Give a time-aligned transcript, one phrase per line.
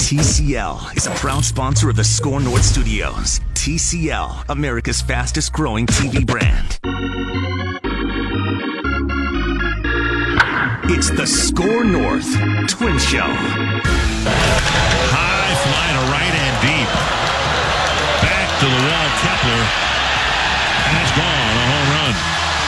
[0.00, 3.38] TCL is a proud sponsor of the Score North Studios.
[3.54, 6.80] TCL, America's fastest growing TV brand.
[10.90, 12.26] It's the Score North
[12.66, 13.30] Twin Show.
[15.14, 16.90] High fly to right and deep.
[18.24, 19.62] Back to the wall, Kepler.
[20.98, 22.14] It's gone, a home run.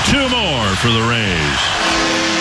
[0.06, 2.31] Two more for the Rays.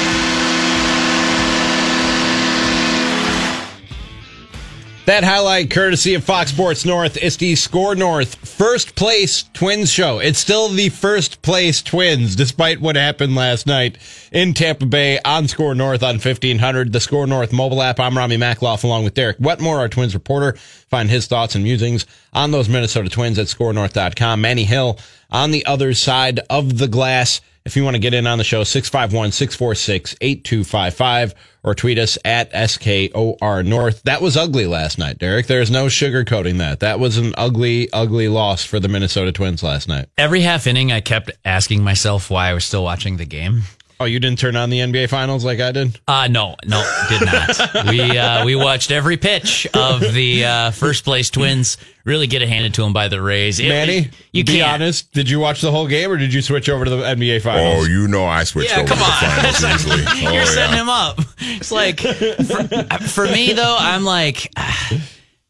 [5.11, 7.17] That highlight courtesy of Fox Sports North.
[7.21, 10.19] It's the Score North first place Twins show.
[10.19, 13.97] It's still the first place Twins, despite what happened last night
[14.31, 16.93] in Tampa Bay on Score North on 1500.
[16.93, 17.99] The Score North mobile app.
[17.99, 20.53] I'm Rami Makloff along with Derek Wetmore, our Twins reporter.
[20.53, 24.39] Find his thoughts and musings on those Minnesota Twins at scorenorth.com.
[24.39, 24.97] Manny Hill
[25.29, 27.41] on the other side of the glass.
[27.63, 32.17] If you want to get in on the show, 651 646 8255 or tweet us
[32.25, 34.01] at SKOR North.
[34.03, 35.45] That was ugly last night, Derek.
[35.45, 36.79] There's no sugarcoating that.
[36.79, 40.07] That was an ugly, ugly loss for the Minnesota Twins last night.
[40.17, 43.63] Every half inning, I kept asking myself why I was still watching the game.
[44.01, 45.99] Oh, you didn't turn on the NBA Finals like I did?
[46.07, 47.85] Uh no, no, did not.
[47.89, 52.49] we uh, we watched every pitch of the uh, first place Twins really get it
[52.49, 53.59] handed to them by the Rays.
[53.59, 54.73] It- Manny, you be can't.
[54.81, 55.11] honest.
[55.13, 57.85] Did you watch the whole game or did you switch over to the NBA Finals?
[57.85, 59.53] Oh, you know I switched Yeah, over come to the on.
[59.53, 60.03] finals easily.
[60.27, 61.19] Oh, You're setting him up.
[61.39, 64.51] It's like for, for me though, I'm like.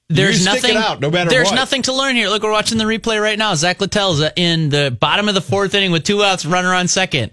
[0.10, 0.72] There's You stick nothing.
[0.72, 1.56] it out, no matter there's what.
[1.56, 2.28] nothing to learn here.
[2.28, 3.56] Look, we're watching the replay right now.
[3.56, 7.32] Zach Littell's in the bottom of the fourth inning with two outs, runner on second.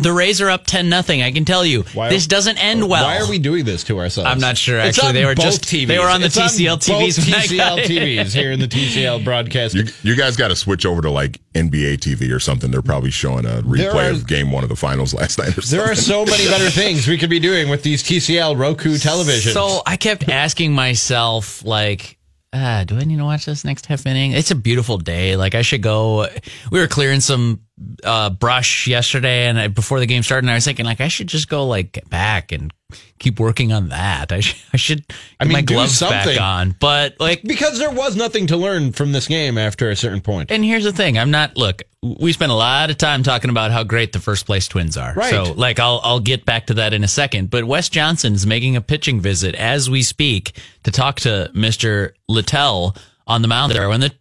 [0.00, 1.22] The Rays are up ten nothing.
[1.22, 3.04] I can tell you, Why- this doesn't end well.
[3.04, 4.28] Why are we doing this to ourselves?
[4.30, 5.08] I'm not sure, It's actually.
[5.08, 5.86] on They were both just- TVs.
[5.88, 7.78] they were on the It's TCL TVs Both TCL.
[7.86, 9.74] TVs here in the TCL broadcast.
[9.74, 12.70] You, you guys got to switch over to like NBA TV or something.
[12.70, 15.60] They're probably showing a replay are- of game one of the finals last night or
[15.62, 15.78] something.
[15.78, 19.52] There are so many better things we could be doing with these TCL Roku televisions.
[19.52, 22.16] So I kept asking myself, like,
[22.52, 24.32] ah, do I need to watch this next half inning?
[24.32, 25.36] It's a beautiful day.
[25.36, 26.26] Like, I should go.
[26.70, 27.60] We were clearing some
[28.04, 31.08] uh, brush yesterday, and I, before the game started, and I was thinking, like, I
[31.08, 32.72] should just go like back and
[33.18, 34.32] keep working on that.
[34.32, 36.36] I, sh- I should get I mean, my gloves something.
[36.36, 36.74] back on.
[36.78, 40.50] But like, because there was nothing to learn from this game after a certain point.
[40.50, 41.56] and here's the thing: I'm not.
[41.56, 44.96] Look, we spent a lot of time talking about how great the first place Twins
[44.96, 45.14] are.
[45.14, 45.30] Right.
[45.30, 47.50] So, like, I'll I'll get back to that in a second.
[47.50, 52.14] But Wes Johnson is making a pitching visit as we speak to talk to Mister
[52.28, 52.96] Littell
[53.26, 53.88] on the mound there.
[53.88, 54.12] When the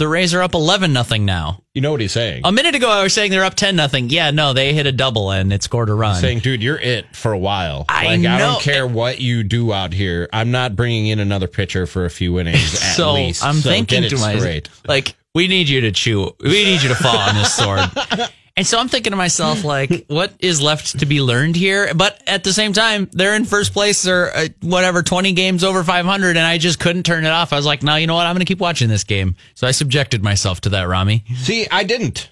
[0.00, 1.62] the Rays are up eleven nothing now.
[1.74, 2.40] You know what he's saying?
[2.44, 4.10] A minute ago, I was saying they're up ten nothing.
[4.10, 6.20] Yeah, no, they hit a double and it scored a run.
[6.20, 7.84] saying, dude, you're it for a while.
[7.88, 10.28] I like, I don't care what you do out here.
[10.32, 13.44] I'm not bringing in another pitcher for a few innings at so least.
[13.44, 16.34] I'm So thinking to myself, like, we need you to chew.
[16.40, 17.80] We need you to fall on this sword.
[18.60, 21.94] And so I'm thinking to myself, like, what is left to be learned here?
[21.94, 25.82] But at the same time, they're in first place or uh, whatever, 20 games over
[25.82, 27.54] 500, and I just couldn't turn it off.
[27.54, 28.26] I was like, no, you know what?
[28.26, 29.34] I'm going to keep watching this game.
[29.54, 31.24] So I subjected myself to that, Rami.
[31.36, 32.28] See, I didn't.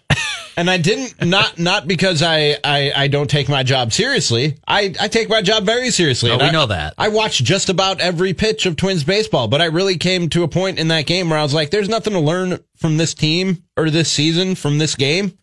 [0.59, 4.57] And I didn't not not because I, I, I don't take my job seriously.
[4.67, 6.33] I, I take my job very seriously.
[6.33, 6.95] Oh, we I- know that.
[6.99, 10.49] I watched just about every pitch of Twins baseball, but I really came to a
[10.49, 13.63] point in that game where I was like, there's nothing to learn from this team
[13.77, 15.38] or this season from this game.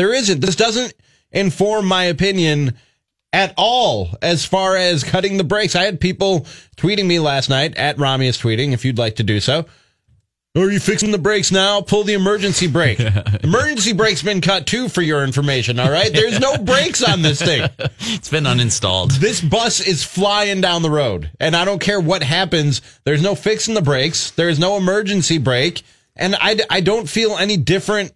[0.00, 0.40] There isn't.
[0.40, 0.94] This doesn't
[1.30, 2.72] inform my opinion
[3.34, 5.76] at all as far as cutting the brakes.
[5.76, 6.46] I had people
[6.78, 9.66] tweeting me last night at Rami is tweeting if you'd like to do so.
[10.56, 11.82] Are you fixing the brakes now?
[11.82, 12.98] Pull the emergency brake.
[13.42, 16.10] emergency brake's been cut too for your information, all right?
[16.10, 17.68] There's no brakes on this thing.
[17.98, 19.12] It's been uninstalled.
[19.18, 22.80] This bus is flying down the road, and I don't care what happens.
[23.04, 24.30] There's no fixing the brakes.
[24.30, 25.82] There's no emergency brake,
[26.16, 28.14] and I, I don't feel any different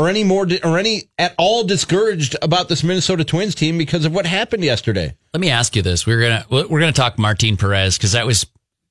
[0.00, 4.14] or any more or any at all discouraged about this Minnesota Twins team because of
[4.14, 5.14] what happened yesterday.
[5.34, 6.06] Let me ask you this.
[6.06, 8.46] We're going to, we're to talk Martin Perez because that was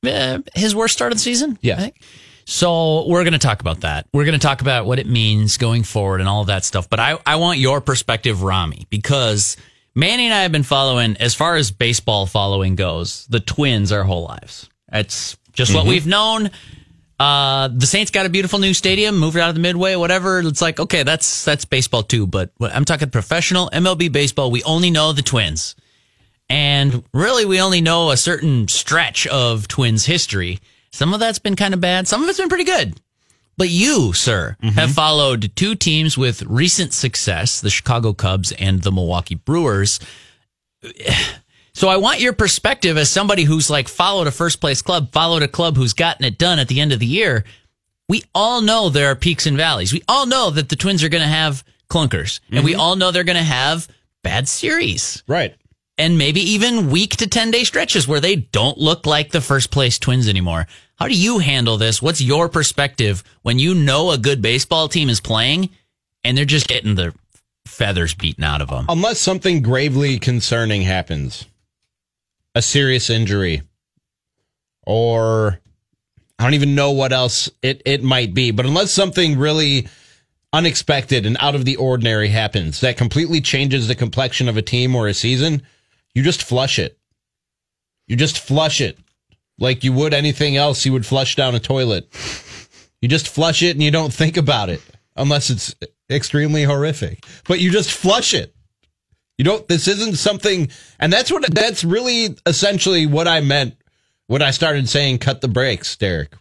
[0.06, 1.58] uh, his worst start of the season.
[1.62, 1.90] Yeah.
[2.46, 4.06] So we're going to talk about that.
[4.14, 6.88] We're going to talk about what it means going forward and all of that stuff.
[6.90, 9.58] But I, I want your perspective, Rami, because
[9.96, 14.04] Manny and I have been following, as far as baseball following goes, the Twins our
[14.04, 14.70] whole lives.
[14.92, 16.52] That's just what we've known.
[17.20, 20.40] Uh, the Saints got a beautiful new stadium, moved out of the Midway, whatever.
[20.40, 22.26] It's like, okay, that's, that's baseball too.
[22.26, 24.52] But I'm talking professional MLB baseball.
[24.52, 25.76] We only know the Twins.
[26.50, 30.60] And really, we only know a certain stretch of Twins history.
[30.92, 32.08] Some of that's been kind of bad.
[32.08, 33.00] Some of it's been pretty good.
[33.58, 38.92] But you, sir, have followed two teams with recent success, the Chicago Cubs and the
[38.92, 40.00] Milwaukee Brewers.
[41.74, 45.44] So I want your perspective as somebody who's like followed a first place club, followed
[45.44, 47.46] a club who's gotten it done at the end of the year.
[48.08, 49.94] We all know there are peaks and valleys.
[49.94, 52.82] We all know that the Twins are going to have clunkers and we mm-hmm.
[52.82, 53.88] all know they're going to have
[54.24, 55.24] bad series.
[55.28, 55.56] Right.
[55.98, 59.70] and maybe even week to 10 day stretches where they don't look like the first
[59.70, 60.66] place twins anymore.
[60.96, 62.02] How do you handle this?
[62.02, 65.70] What's your perspective when you know a good baseball team is playing
[66.24, 67.14] and they're just getting the
[67.66, 68.86] feathers beaten out of them?
[68.90, 71.46] Unless something gravely concerning happens,
[72.56, 73.62] a serious injury,
[74.86, 75.60] or
[76.38, 79.88] I don't even know what else it, it might be, but unless something really
[80.52, 84.96] unexpected and out of the ordinary happens that completely changes the complexion of a team
[84.96, 85.62] or a season,
[86.16, 86.98] you just flush it.
[88.08, 88.98] You just flush it
[89.60, 92.10] like you would anything else you would flush down a toilet.
[93.02, 94.82] You just flush it and you don't think about it
[95.16, 95.76] unless it's
[96.10, 97.24] extremely horrific.
[97.48, 98.56] But you just flush it.
[99.40, 100.70] You don't this isn't something
[101.00, 103.76] and that's what that's really essentially what I meant
[104.28, 106.34] when I started saying cut the brakes, Derek.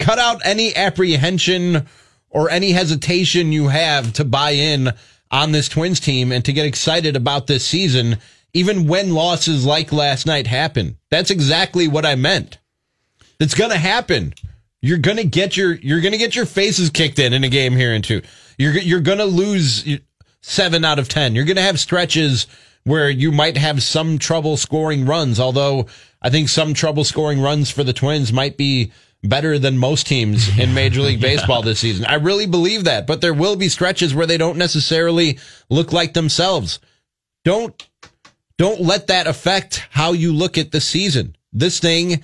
[0.00, 1.86] Cut out any apprehension
[2.28, 4.92] or any hesitation you have to buy in
[5.30, 8.18] on this Twins team and to get excited about this season,
[8.52, 10.98] even when losses like last night happen.
[11.08, 12.58] That's exactly what I meant.
[13.38, 14.34] It's going to happen.
[14.82, 17.48] You're going to get your you're going to get your faces kicked in in a
[17.48, 18.22] game here in two.
[18.58, 19.86] You're you're going to lose
[20.46, 21.34] 7 out of 10.
[21.34, 22.46] You're going to have stretches
[22.84, 25.86] where you might have some trouble scoring runs, although
[26.20, 28.92] I think some trouble scoring runs for the Twins might be
[29.22, 31.70] better than most teams in Major League Baseball yeah.
[31.70, 32.04] this season.
[32.04, 35.38] I really believe that, but there will be stretches where they don't necessarily
[35.70, 36.78] look like themselves.
[37.44, 37.88] Don't
[38.58, 41.36] don't let that affect how you look at the season.
[41.54, 42.22] This thing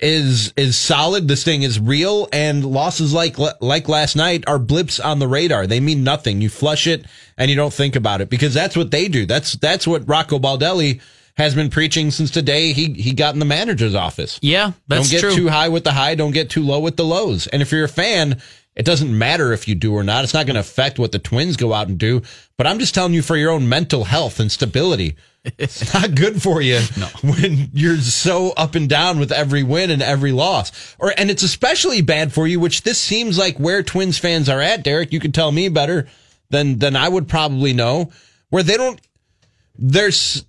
[0.00, 1.28] is is solid.
[1.28, 5.66] This thing is real, and losses like like last night are blips on the radar.
[5.66, 6.40] They mean nothing.
[6.40, 7.04] You flush it
[7.36, 9.26] and you don't think about it because that's what they do.
[9.26, 11.00] That's that's what Rocco Baldelli
[11.38, 14.40] has been preaching since the day he, he got in the manager's office.
[14.42, 15.20] Yeah, that's true.
[15.20, 15.44] Don't get true.
[15.44, 16.16] too high with the high.
[16.16, 17.46] Don't get too low with the lows.
[17.46, 18.42] And if you're a fan,
[18.74, 20.24] it doesn't matter if you do or not.
[20.24, 22.22] It's not going to affect what the Twins go out and do.
[22.56, 26.42] But I'm just telling you for your own mental health and stability, it's not good
[26.42, 27.06] for you no.
[27.22, 30.96] when you're so up and down with every win and every loss.
[30.98, 34.60] Or and it's especially bad for you, which this seems like where Twins fans are
[34.60, 34.82] at.
[34.82, 36.08] Derek, you can tell me better
[36.50, 38.10] than than I would probably know,
[38.50, 39.00] where they don't.
[39.76, 40.44] There's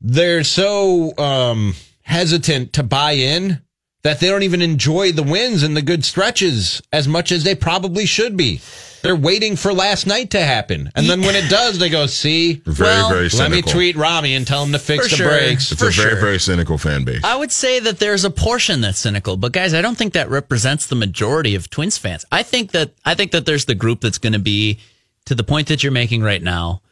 [0.00, 3.62] they're so um, hesitant to buy in
[4.02, 7.54] that they don't even enjoy the wins and the good stretches as much as they
[7.54, 8.60] probably should be.
[9.06, 10.90] They're waiting for last night to happen.
[10.94, 13.56] And then when it does, they go, see, very, well, very cynical.
[13.56, 15.28] let me tweet Rami and tell him to fix the sure.
[15.28, 15.70] brakes.
[15.72, 16.20] It's for a very, sure.
[16.20, 17.22] very cynical fan base.
[17.24, 20.28] I would say that there's a portion that's cynical, but guys, I don't think that
[20.28, 22.24] represents the majority of Twins fans.
[22.32, 24.80] I think that, I think that there's the group that's going to be
[25.26, 26.82] to the point that you're making right now.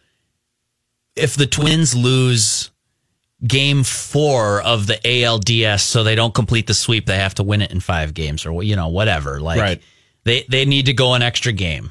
[1.16, 2.70] If the Twins lose
[3.46, 7.06] game four of the ALDS, so they don't complete the sweep.
[7.06, 9.40] They have to win it in five games, or you know, whatever.
[9.40, 9.82] Like right.
[10.24, 11.90] they they need to go an extra game.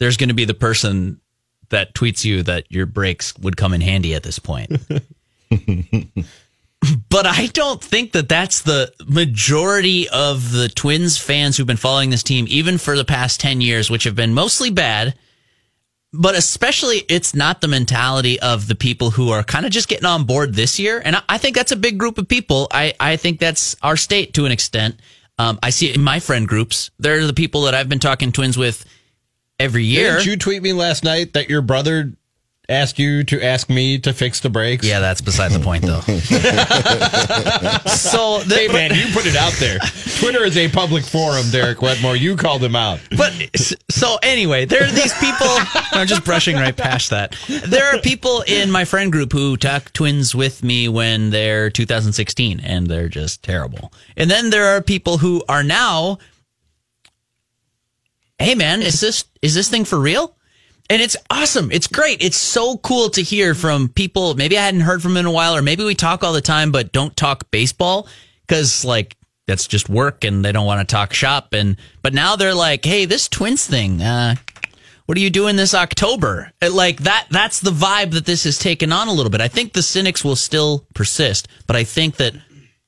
[0.00, 1.20] There's going to be the person
[1.68, 4.72] that tweets you that your brakes would come in handy at this point.
[7.08, 12.10] but I don't think that that's the majority of the Twins fans who've been following
[12.10, 15.14] this team, even for the past 10 years, which have been mostly bad
[16.12, 20.06] but especially it's not the mentality of the people who are kind of just getting
[20.06, 21.00] on board this year.
[21.04, 22.66] And I, I, think that's a big group of people.
[22.72, 25.00] I, I think that's our state to an extent.
[25.38, 26.90] Um, I see it in my friend groups.
[26.98, 28.84] They're the people that I've been talking twins with
[29.60, 30.16] every year.
[30.16, 32.14] Did you tweet me last night that your brother
[32.70, 34.86] asked you to ask me to fix the brakes?
[34.86, 36.00] Yeah, that's beside the point, though.
[37.90, 39.78] so, the, hey man, you put it out there.
[40.18, 42.16] Twitter is a public forum, Derek Wetmore.
[42.16, 43.00] You called him out.
[43.16, 43.32] But
[43.90, 45.48] so anyway, there are these people.
[45.92, 47.36] I'm just brushing right past that.
[47.48, 52.60] There are people in my friend group who talk twins with me when they're 2016,
[52.60, 53.92] and they're just terrible.
[54.16, 56.18] And then there are people who are now.
[58.40, 60.34] Hey man, is this is this thing for real?
[60.88, 61.70] And it's awesome.
[61.70, 62.22] It's great.
[62.22, 64.34] It's so cool to hear from people.
[64.34, 66.72] Maybe I hadn't heard from in a while, or maybe we talk all the time,
[66.72, 68.08] but don't talk baseball
[68.46, 71.52] because like that's just work and they don't want to talk shop.
[71.52, 74.36] And, but now they're like, Hey, this twins thing, uh,
[75.04, 76.50] what are you doing this October?
[76.66, 79.42] Like that, that's the vibe that this has taken on a little bit.
[79.42, 82.32] I think the cynics will still persist, but I think that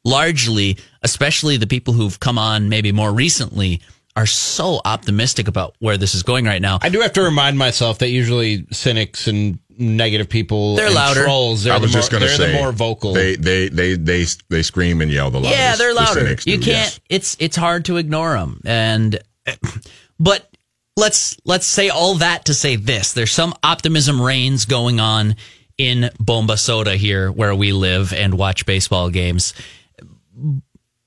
[0.02, 3.82] largely, especially the people who've come on maybe more recently,
[4.16, 6.78] are so optimistic about where this is going right now.
[6.82, 11.24] I do have to remind myself that usually cynics and negative people they're louder.
[11.24, 13.14] trolls they're, I was the, just more, gonna they're say, the more vocal.
[13.14, 15.58] they, they they they they scream and yell the loudest.
[15.58, 16.22] yeah they're louder.
[16.22, 17.00] the you do, can't yes.
[17.08, 19.18] it's it's hard to ignore them and
[20.20, 20.52] but
[20.96, 23.12] let's let's say all that to say this.
[23.12, 25.36] There's some optimism reigns going on
[25.78, 29.54] in bomba soda here where we live and watch baseball games.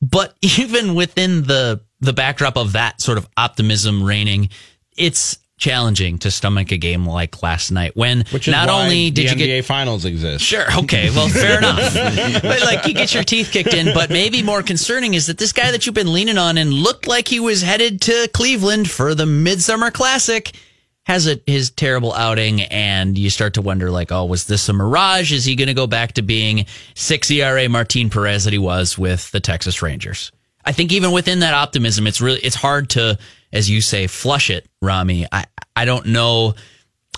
[0.01, 4.49] But even within the the backdrop of that sort of optimism reigning,
[4.97, 9.29] it's challenging to stomach a game like last night when Which not only did the
[9.29, 10.43] you NBA get finals exist.
[10.43, 10.65] Sure.
[10.79, 11.09] Okay.
[11.09, 11.93] Well, fair enough.
[12.41, 13.93] But like you get your teeth kicked in.
[13.93, 17.07] But maybe more concerning is that this guy that you've been leaning on and looked
[17.07, 20.51] like he was headed to Cleveland for the Midsummer Classic
[21.05, 24.73] has a, his terrible outing, and you start to wonder, like, oh, was this a
[24.73, 25.31] mirage?
[25.31, 28.97] Is he going to go back to being six ERA Martin Perez that he was
[28.97, 30.31] with the Texas Rangers?
[30.65, 33.17] I think even within that optimism, it's really it's hard to,
[33.53, 35.27] as you say, flush it, Rami.
[35.31, 35.45] I
[35.75, 36.55] I don't know.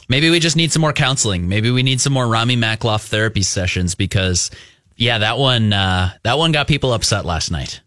[0.10, 1.50] Maybe we just need some more counseling.
[1.50, 4.52] Maybe we need some more Rami Makloff therapy sessions because,
[4.96, 7.82] yeah, that one uh, that one got people upset last night.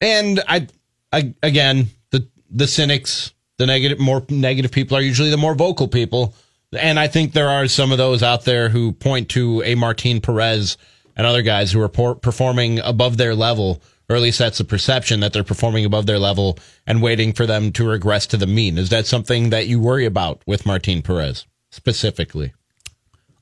[0.00, 0.68] And I,
[1.12, 5.88] I again, the the cynics, the negative, more negative people are usually the more vocal
[5.88, 6.34] people.
[6.76, 10.20] And I think there are some of those out there who point to a Martin
[10.20, 10.76] Perez
[11.16, 14.64] and other guys who are por- performing above their level, or at least that's the
[14.64, 18.46] perception that they're performing above their level and waiting for them to regress to the
[18.46, 18.78] mean.
[18.78, 22.52] Is that something that you worry about with Martin Perez specifically?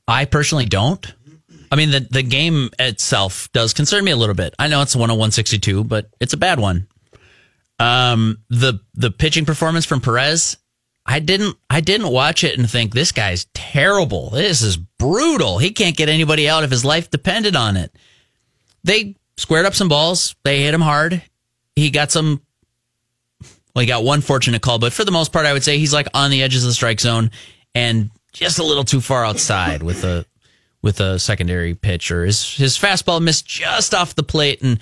[0.07, 1.13] I personally don't.
[1.71, 4.53] I mean, the the game itself does concern me a little bit.
[4.59, 4.95] I know it's
[5.33, 6.87] sixty two, but it's a bad one.
[7.79, 10.57] Um, the the pitching performance from Perez,
[11.05, 14.29] I didn't I didn't watch it and think this guy's terrible.
[14.29, 15.57] This is brutal.
[15.57, 17.95] He can't get anybody out if his life depended on it.
[18.83, 20.35] They squared up some balls.
[20.43, 21.21] They hit him hard.
[21.75, 22.41] He got some.
[23.75, 25.93] Well, he got one fortunate call, but for the most part, I would say he's
[25.93, 27.31] like on the edges of the strike zone
[27.73, 30.25] and just a little too far outside with a
[30.83, 34.79] with a secondary pitch or his his fastball missed just off the plate and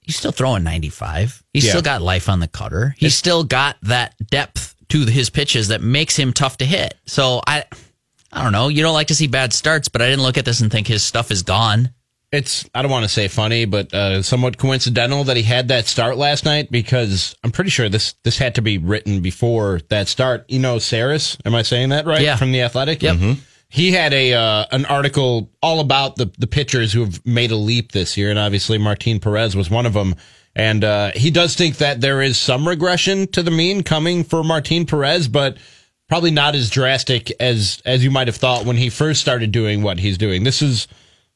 [0.00, 1.42] he's still throwing 95.
[1.52, 1.70] He's Yeah.
[1.72, 2.94] still got life on the cutter.
[2.96, 6.94] He's still got that depth to his pitches that makes him tough to hit.
[7.06, 7.64] So I
[8.32, 8.68] I don't know.
[8.68, 10.86] You don't like to see bad starts, but I didn't look at this and think
[10.86, 11.90] his stuff is gone.
[12.32, 15.86] It's I don't want to say funny, but uh, somewhat coincidental that he had that
[15.86, 20.08] start last night because I'm pretty sure this this had to be written before that
[20.08, 20.46] start.
[20.48, 22.22] You know, Sarris, am I saying that right?
[22.22, 22.36] Yeah.
[22.36, 23.02] From the Athletic.
[23.02, 23.36] Yep.
[23.68, 27.56] He had a uh, an article all about the the pitchers who have made a
[27.56, 30.14] leap this year, and obviously Martin Perez was one of them.
[30.54, 34.44] And uh, he does think that there is some regression to the mean coming for
[34.44, 35.56] Martin Perez, but
[36.08, 39.82] probably not as drastic as as you might have thought when he first started doing
[39.82, 40.44] what he's doing.
[40.44, 40.86] This is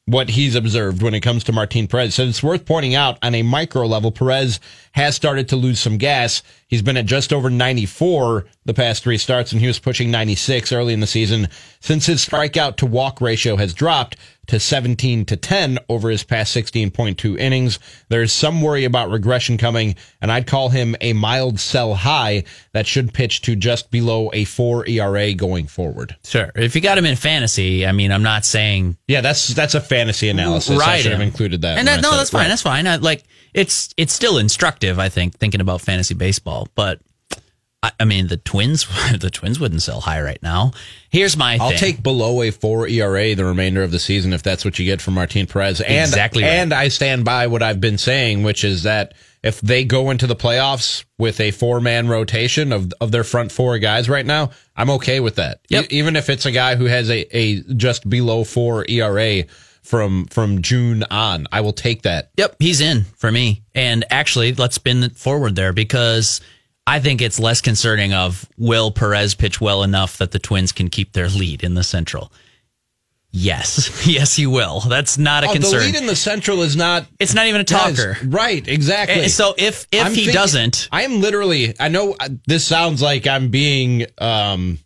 [0.07, 2.15] what he's observed when it comes to Martin Perez.
[2.15, 4.61] So it's worth pointing out on a micro level, Perez
[4.93, 6.41] has started to lose some gas.
[6.65, 10.71] He's been at just over 94 the past three starts, and he was pushing 96
[10.71, 11.49] early in the season.
[11.81, 14.15] Since his strikeout to walk ratio has dropped
[14.47, 19.95] to 17 to 10 over his past 16.2 innings, there's some worry about regression coming,
[20.21, 24.45] and I'd call him a mild sell high that should pitch to just below a
[24.45, 26.15] four ERA going forward.
[26.23, 26.51] Sure.
[26.55, 29.81] If you got him in fantasy, I mean, I'm not saying Yeah, that's that's a
[29.81, 30.77] fantasy analysis.
[30.77, 30.87] Right.
[30.87, 31.77] I should have included that.
[31.77, 32.41] And that, no, that's fine.
[32.41, 32.47] Right.
[32.47, 32.87] That's fine.
[32.87, 33.23] I, like
[33.53, 34.99] it's it's still instructive.
[34.99, 36.99] I think thinking about fantasy baseball, but
[37.87, 38.85] I, I mean the Twins
[39.19, 40.71] the Twins wouldn't sell high right now.
[41.09, 41.79] Here's my I'll thing.
[41.79, 45.01] take below a four ERA the remainder of the season if that's what you get
[45.01, 45.81] from Martin Perez.
[45.81, 46.49] And, Exactly right.
[46.49, 49.13] And I stand by what I've been saying, which is that
[49.43, 53.51] if they go into the playoffs with a four man rotation of of their front
[53.51, 55.61] four guys right now, I'm okay with that.
[55.69, 55.85] Yep.
[55.85, 59.45] E- even if it's a guy who has a, a just below four ERA
[59.83, 62.31] from from June on, I will take that.
[62.35, 63.63] Yep, he's in for me.
[63.73, 66.41] And actually, let's spin it forward there because
[66.87, 70.89] I think it's less concerning of will Perez pitch well enough that the Twins can
[70.89, 72.31] keep their lead in the Central.
[73.29, 74.79] Yes, yes, he will.
[74.79, 77.65] That's not a Oh, the lead in the Central is not it's not even a
[77.65, 78.17] talker.
[78.23, 79.23] Right, exactly.
[79.23, 81.75] And so if if I'm he thinking- doesn't, I am literally.
[81.79, 84.05] I know uh, this sounds like I'm being.
[84.17, 84.79] um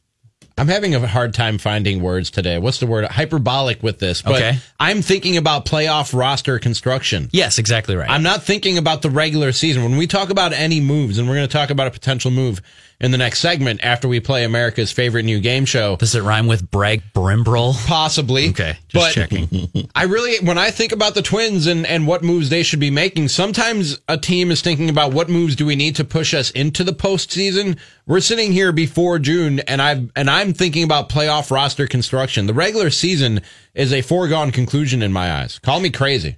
[0.61, 2.59] I'm having a hard time finding words today.
[2.59, 3.03] What's the word?
[3.05, 4.59] Hyperbolic with this, but Okay.
[4.79, 7.29] I'm thinking about playoff roster construction.
[7.31, 8.07] yes, exactly right.
[8.07, 9.81] I'm not thinking about the regular season.
[9.81, 12.61] When we talk about any moves, and we're going to talk about a potential move
[13.01, 16.47] in the next segment after we play America's favorite new game show, Does it rhyme
[16.47, 17.73] with brag brimbrel?
[17.87, 18.49] possibly.
[18.49, 19.89] Okay, just but checking.
[19.95, 22.91] I really, when I think about the Twins and, and what moves they should be
[22.91, 26.51] making, sometimes a team is thinking about what moves do we need to push us
[26.51, 27.77] into the postseason.
[28.05, 32.45] We're sitting here before June, and I've and I'm thinking about playoff roster construction.
[32.45, 33.41] The regular season
[33.73, 35.59] is a foregone conclusion in my eyes.
[35.59, 36.37] Call me crazy.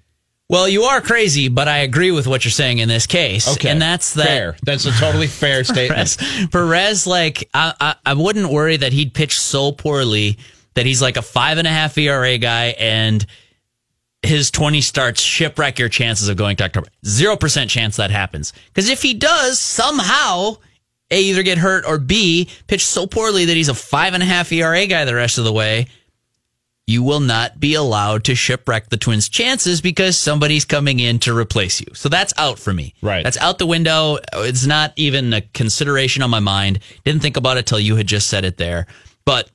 [0.53, 3.51] Well, you are crazy, but I agree with what you're saying in this case.
[3.53, 4.27] Okay, and that's that.
[4.27, 4.55] fair.
[4.61, 6.15] That's a totally fair statement.
[6.15, 10.37] Perez, Perez, like I, I, I wouldn't worry that he'd pitch so poorly
[10.75, 13.25] that he's like a five and a half ERA guy and
[14.21, 16.87] his 20 starts shipwreck your chances of going to October.
[17.03, 18.53] Zero percent chance that happens.
[18.67, 20.57] Because if he does somehow
[21.09, 24.27] A, either get hurt or B, pitch so poorly that he's a five and a
[24.27, 25.87] half ERA guy the rest of the way,
[26.85, 31.35] you will not be allowed to shipwreck the Twins' chances because somebody's coming in to
[31.35, 31.87] replace you.
[31.93, 32.93] So that's out for me.
[33.01, 33.23] Right.
[33.23, 34.17] That's out the window.
[34.33, 36.79] It's not even a consideration on my mind.
[37.05, 38.87] Didn't think about it till you had just said it there.
[39.25, 39.49] But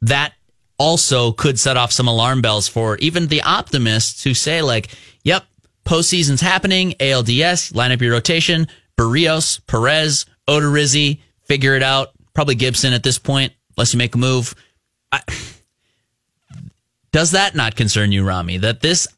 [0.00, 0.32] that
[0.78, 4.88] also could set off some alarm bells for even the optimists who say, like,
[5.22, 5.44] yep,
[5.84, 12.12] postseason's happening, ALDS, line up your rotation, Berrios, Perez, Odorizzi, figure it out.
[12.32, 14.54] Probably Gibson at this point, unless you make a move.
[15.10, 15.20] I,
[17.18, 18.58] does that not concern you, Rami?
[18.58, 19.08] That this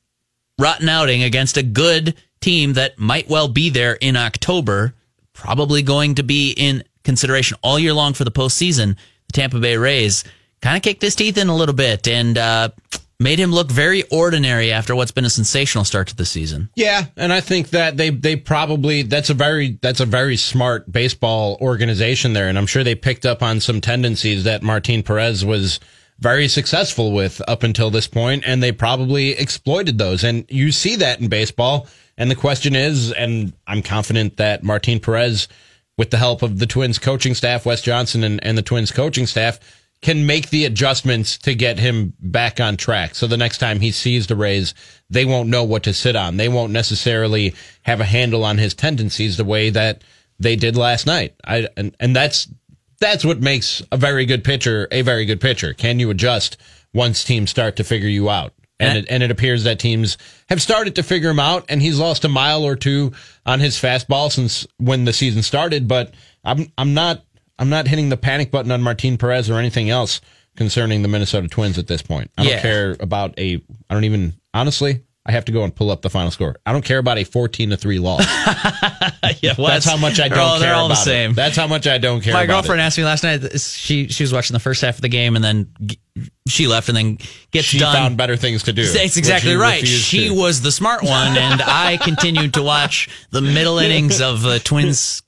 [0.59, 4.95] rotten outing against a good team that might well be there in October,
[5.35, 9.77] probably going to be in consideration all year long for the postseason, the Tampa Bay
[9.77, 10.25] Rays
[10.63, 12.71] kind of kicked his teeth in a little bit and uh,
[13.19, 16.71] made him look very ordinary after what's been a sensational start to the season.
[16.77, 20.91] Yeah, and I think that they they probably that's a very that's a very smart
[20.91, 25.45] baseball organization there, and I'm sure they picked up on some tendencies that Martin Perez
[25.45, 25.81] was
[26.21, 30.23] very successful with up until this point, and they probably exploited those.
[30.23, 31.87] And you see that in baseball.
[32.17, 35.49] And the question is, and I'm confident that Martin Perez,
[35.97, 39.27] with the help of the Twins coaching staff, Wes Johnson and, and the Twins coaching
[39.27, 39.59] staff,
[40.03, 43.15] can make the adjustments to get him back on track.
[43.15, 44.75] So the next time he sees the Rays,
[45.11, 46.37] they won't know what to sit on.
[46.37, 50.03] They won't necessarily have a handle on his tendencies the way that
[50.39, 51.35] they did last night.
[51.45, 52.49] I and, and that's
[53.01, 55.73] that's what makes a very good pitcher a very good pitcher.
[55.75, 56.57] Can you adjust
[56.93, 58.53] once teams start to figure you out?
[58.79, 60.17] And it, and it appears that teams
[60.49, 63.13] have started to figure him out, and he's lost a mile or two
[63.45, 65.87] on his fastball since when the season started.
[65.87, 66.15] But
[66.45, 67.23] I'm I'm not
[67.59, 70.23] I'm not hitting the panic button on Martin Perez or anything else
[70.57, 72.31] concerning the Minnesota Twins at this point.
[72.39, 72.63] I don't Yeah.
[72.63, 73.57] care about a.
[73.91, 75.03] I don't even honestly.
[75.27, 76.57] I have to go and pull up the final score.
[76.65, 78.25] I don't care about a fourteen to three loss.
[79.43, 81.31] Yeah, That's how much I don't all, care They're all about the same.
[81.31, 81.35] It.
[81.37, 82.35] That's how much I don't care.
[82.35, 82.85] My girlfriend it.
[82.85, 83.59] asked me last night.
[83.61, 85.73] She she was watching the first half of the game and then
[86.47, 87.19] she left and then
[87.51, 87.95] gets She done.
[87.95, 88.85] found better things to do.
[88.87, 89.87] That's exactly right.
[89.87, 90.35] She to.
[90.35, 95.23] was the smart one, and I continued to watch the middle innings of the Twins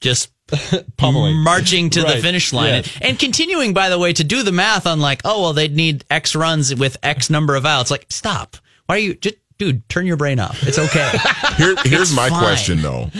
[0.00, 0.32] just
[0.96, 1.36] Pummeling.
[1.36, 2.98] marching to the finish line Yes.
[3.00, 6.04] and continuing, by the way, to do the math on like, oh well, they'd need
[6.10, 7.90] X runs with X number of outs.
[7.90, 8.56] Like, stop.
[8.92, 9.88] Why are you just, dude?
[9.88, 10.62] Turn your brain off.
[10.68, 11.10] It's okay.
[11.56, 12.38] Here, here's It's my fine.
[12.40, 13.10] question though.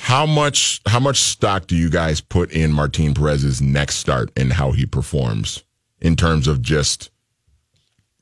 [0.00, 4.52] How much how much stock do you guys put in Martin Perez's next start and
[4.52, 5.64] how he performs
[6.02, 7.10] in terms of just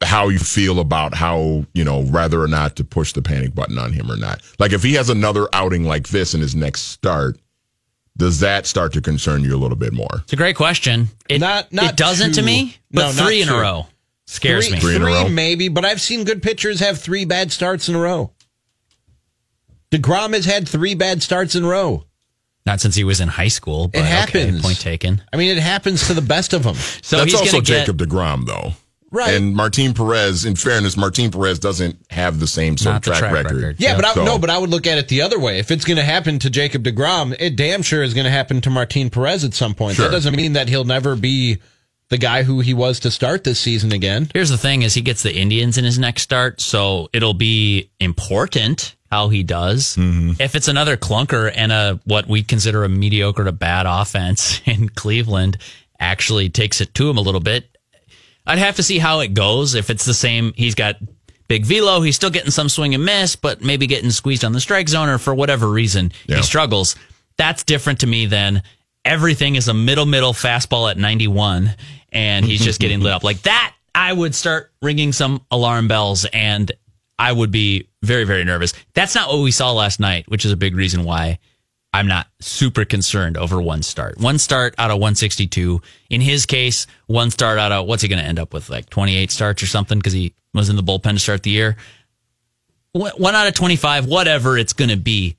[0.04, 3.76] how you feel about how, you know, whether or not to push the panic button
[3.76, 4.40] on him or not?
[4.60, 7.36] Like if he has another outing like this in his next start,
[8.16, 10.20] does that start to concern you a little bit more?
[10.22, 11.08] It's a great question.
[11.28, 13.86] It, Not- not it doesn't to me, but not three in a row
[14.26, 14.80] scares three, me.
[14.80, 15.28] Three in a row?
[15.28, 18.32] maybe, but I've seen good pitchers have three bad starts in a row.
[19.90, 22.04] Degrom has had three bad starts in a row.
[22.66, 23.88] Not since he was in high school.
[23.88, 24.08] But It okay,
[24.40, 24.62] happens.
[24.62, 25.22] point taken.
[25.32, 26.74] I mean, it happens to the best of them.
[27.02, 27.80] So That's he's also going to get.
[27.86, 28.72] Jacob DeGrom though.
[29.10, 29.34] Right.
[29.34, 33.10] And Martin Perez, in fairness, Martin Perez doesn't have the same sort of Not the
[33.10, 33.56] track, track record.
[33.56, 33.76] record.
[33.78, 35.60] Yeah, but I, So- no, but I would look at it the other way.
[35.60, 38.60] If it's going to happen to Jacob Degrom, it damn sure is going to happen
[38.62, 39.94] to Martin Perez at some point.
[39.96, 40.06] Sure.
[40.06, 41.58] That doesn't mean that he'll never be
[42.10, 44.30] the guy who he was to start this season again.
[44.32, 47.90] Here's the thing: is he gets the Indians in his next start, so it'll be
[48.00, 49.96] important how he does.
[49.96, 50.40] Mm-hmm.
[50.42, 54.88] If it's another clunker and a what we consider a mediocre to bad offense in
[54.88, 55.58] Cleveland
[56.00, 57.76] actually takes it to him a little bit,
[58.46, 59.74] I'd have to see how it goes.
[59.74, 60.96] If it's the same, he's got
[61.48, 64.60] big velo, he's still getting some swing and miss, but maybe getting squeezed on the
[64.60, 66.36] strike zone or for whatever reason Yeah.
[66.38, 66.96] he struggles.
[67.36, 68.62] That's different to me than
[69.04, 71.74] everything is a middle middle fastball at 91
[72.12, 73.74] and he's just getting lit up like that.
[73.94, 76.70] I would start ringing some alarm bells and
[77.18, 78.72] I would be very very nervous.
[78.94, 81.38] That's not what we saw last night, which is a big reason why
[81.94, 84.18] I'm not super concerned over one start.
[84.18, 85.80] One start out of 162.
[86.10, 88.68] In his case, one start out of what's he going to end up with?
[88.68, 91.76] Like 28 starts or something because he was in the bullpen to start the year.
[92.90, 95.36] One out of 25, whatever it's going to be.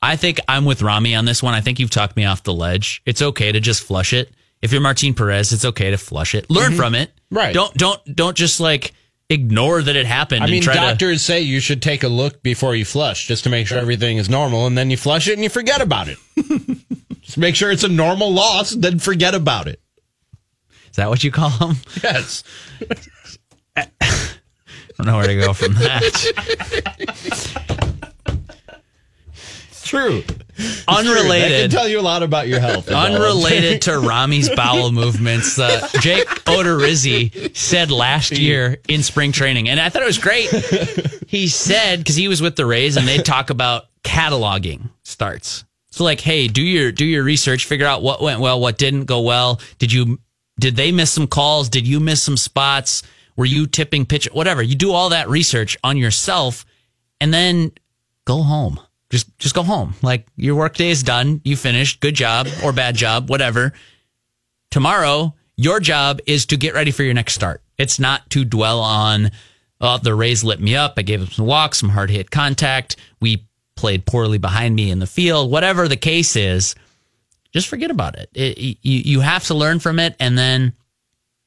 [0.00, 1.54] I think I'm with Rami on this one.
[1.54, 3.02] I think you've talked me off the ledge.
[3.04, 4.32] It's okay to just flush it.
[4.62, 6.50] If you're Martin Perez, it's okay to flush it.
[6.50, 7.10] Learn from it.
[7.10, 7.36] Mm-hmm.
[7.36, 7.54] Right.
[7.54, 8.94] Don't don't don't just like
[9.28, 10.42] ignore that it happened.
[10.42, 13.26] I and mean, try to, doctors say you should take a look before you flush
[13.26, 15.80] just to make sure everything is normal, and then you flush it and you forget
[15.80, 16.18] about it.
[17.20, 19.80] just make sure it's a normal loss, then forget about it.
[20.90, 21.76] Is that what you call them?
[22.02, 22.42] Yes.
[23.76, 27.74] I don't know where to go from that.
[29.88, 30.22] True.
[30.22, 30.88] Unrelated.
[30.88, 31.70] I can Unrelated.
[31.70, 32.88] tell you a lot about your health.
[32.88, 33.22] is all I'm saying.
[33.22, 39.80] Unrelated to Rami's bowel movements, uh, Jake Odorizzi said last year in spring training, and
[39.80, 40.50] I thought it was great.
[41.28, 45.64] He said because he was with the Rays, and they talk about cataloging starts.
[45.90, 49.04] So, like, hey, do your do your research, figure out what went well, what didn't
[49.04, 49.60] go well.
[49.78, 50.18] Did you
[50.60, 51.68] Did they miss some calls?
[51.68, 53.02] Did you miss some spots?
[53.36, 54.28] Were you tipping pitch?
[54.32, 54.62] Whatever.
[54.62, 56.66] You do all that research on yourself
[57.20, 57.72] and then
[58.24, 58.80] go home.
[59.10, 59.94] Just just go home.
[60.02, 61.40] Like your workday is done.
[61.44, 62.00] You finished.
[62.00, 63.72] Good job or bad job, whatever.
[64.70, 67.62] Tomorrow, your job is to get ready for your next start.
[67.78, 69.30] It's not to dwell on
[69.80, 70.94] oh, the Rays lit me up.
[70.96, 72.96] I gave them some walks, some hard hit contact.
[73.20, 75.50] We played poorly behind me in the field.
[75.50, 76.74] Whatever the case is,
[77.52, 78.28] just forget about it.
[78.34, 80.72] it you, you have to learn from it, and then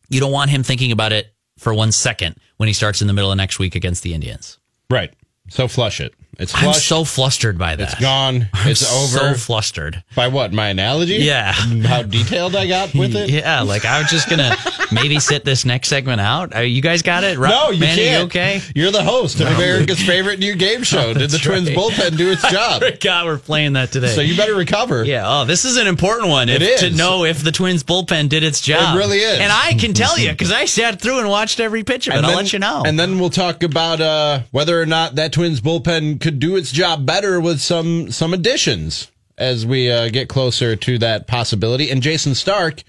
[0.10, 3.14] you don't want him thinking about it for one second when he starts in the
[3.14, 4.58] middle of next week against the Indians.
[4.90, 5.14] Right.
[5.52, 6.14] So flush it.
[6.40, 7.92] It's I'm so flustered by that.
[7.92, 8.48] it's gone.
[8.66, 9.34] It's over.
[9.34, 10.02] So flustered.
[10.16, 10.54] By what?
[10.54, 11.16] My analogy?
[11.18, 11.52] Yeah.
[11.52, 13.30] How detailed I got with it?
[13.30, 14.56] Yeah, like I'm just gonna
[14.92, 16.56] maybe sit this next segment out.
[16.56, 17.38] Uh, you guys got it?
[17.38, 18.20] Ro- No, you Manny, can't.
[18.20, 18.62] You okay?
[18.76, 21.08] You're the host of America's favorite new game show.
[21.14, 21.78] Did the That's Twins right.
[21.78, 22.82] bullpen do its job?
[23.00, 24.08] God, we're playing that today.
[24.16, 25.04] So you better recover.
[25.04, 25.24] Yeah.
[25.26, 26.50] Oh, this is an important one.
[26.50, 26.90] It if, is.
[26.92, 28.96] to know if the Twins bullpen did its job.
[28.96, 29.40] It really is.
[29.40, 32.18] And I can tell you because I sat through and watched every pitch of it.
[32.18, 32.84] I'll then- let you know.
[32.86, 36.72] And then we'll talk about uh, whether or not that Twins bullpen could do its
[36.72, 41.90] job better with some some additions as we uh, get closer to that possibility.
[41.90, 42.84] And Jayson Stark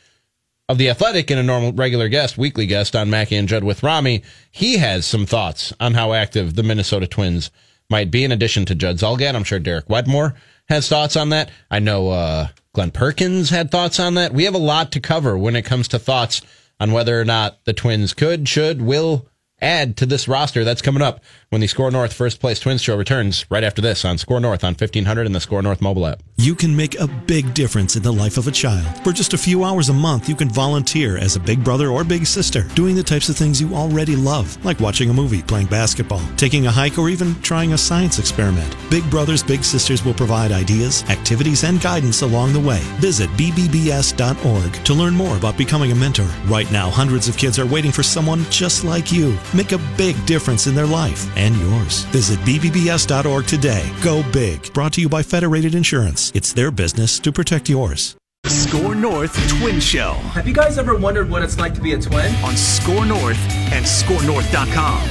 [0.69, 3.83] of the Athletic, and a normal regular guest, weekly guest on Mackey and Judd with
[3.83, 7.51] Rami, he has some thoughts on how active the Minnesota Twins
[7.91, 8.25] might be.
[8.25, 10.35] In addition to Judd Zulgad, I'm sure Derek Wetmore
[10.69, 11.51] has thoughts on that.
[11.71, 14.33] I know uh, Glenn Perkins had thoughts on that.
[14.33, 16.43] We have a lot to cover when it comes to thoughts
[16.81, 19.29] on whether or not the Twins could, should, will
[19.61, 20.65] add to this roster.
[20.65, 21.21] That's coming up
[21.53, 24.65] when the Score North First Place Twins show returns right after this on Score North
[24.65, 26.23] on 1500 and the Score North mobile app.
[26.39, 28.87] You can make a big difference in the life of a child.
[29.05, 32.05] For just a few hours a month, you can volunteer as a big brother or
[32.05, 35.67] big sister, doing the types of things you already love, like watching a movie, playing
[35.67, 38.75] basketball, taking a hike, or even trying a science experiment.
[38.89, 42.81] Big Brothers Big Sisters will provide ideas, activities, and guidance along the way.
[42.99, 46.31] Visit bbbs.org to learn more about becoming a mentor.
[46.47, 49.39] Right now, hundreds of kids are waiting for someone just like you.
[49.55, 52.05] Make a big difference in their life and yours.
[52.07, 53.91] Visit bbbs.org today.
[54.03, 54.73] Go big.
[54.73, 56.31] Brought to you by Federated Insurance.
[56.35, 58.17] It's their business to protect yours.
[58.47, 62.01] Score North Twin Show Have you guys ever wondered what it's like to be a
[62.01, 62.35] twin?
[62.45, 63.39] on Score North
[63.73, 65.09] and ScoreNorth.com.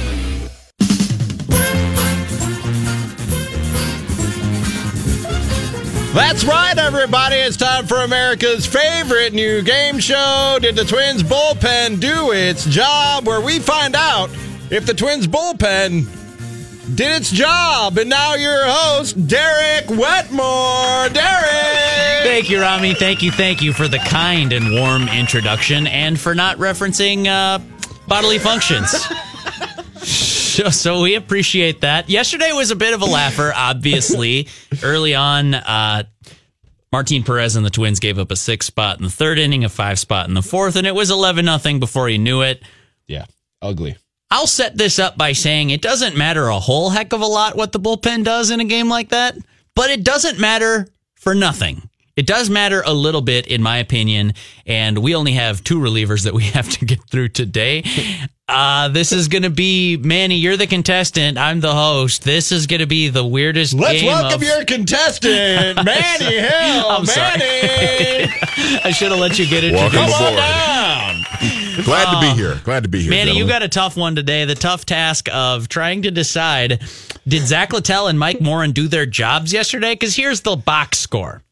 [6.14, 7.36] That's right, everybody.
[7.36, 10.58] It's time for America's favorite new game show.
[10.60, 13.26] Did the Twins bullpen do its job?
[13.26, 14.28] Where we find out
[14.70, 16.06] if the Twins bullpen
[16.94, 17.98] did its job.
[17.98, 21.08] And now your host, Derek Wetmore.
[21.08, 22.22] Derek!
[22.22, 22.94] Thank you, Rami.
[22.94, 27.58] Thank you, thank you for the kind and warm introduction and for not referencing uh,
[28.06, 28.90] bodily functions.
[30.02, 32.08] so, so we appreciate that.
[32.08, 34.48] Yesterday was a bit of a laugher, obviously.
[34.82, 36.04] Early on, uh,
[36.92, 39.68] Martin Perez and the Twins gave up a six spot in the third inning, a
[39.68, 42.62] five spot in the fourth, and it was 11 nothing before you knew it.
[43.06, 43.24] Yeah,
[43.62, 43.96] ugly.
[44.32, 47.54] I'll set this up by saying it doesn't matter a whole heck of a lot
[47.54, 49.36] what the bullpen does in a game like that,
[49.74, 51.82] but it doesn't matter for nothing.
[52.16, 54.32] It does matter a little bit, in my opinion,
[54.66, 57.84] and we only have two relievers that we have to get through today.
[58.48, 60.36] Uh, this is going to be Manny.
[60.36, 61.36] You're the contestant.
[61.36, 62.24] I'm the host.
[62.24, 63.74] This is going to be the weirdest.
[63.74, 66.86] Let's game welcome of- your contestant, Manny Hill.
[66.88, 67.38] I'm sorry.
[67.38, 68.32] Manny,
[68.82, 69.74] I should have let you get it.
[69.74, 70.36] Welcome come on aboard.
[70.38, 71.11] down.
[71.84, 72.34] Glad to be oh.
[72.34, 72.60] here.
[72.64, 73.10] Glad to be here.
[73.10, 74.44] Manny, you got a tough one today.
[74.44, 76.82] The tough task of trying to decide
[77.26, 79.94] did Zach Littell and Mike Morin do their jobs yesterday?
[79.94, 81.42] Because here's the box score.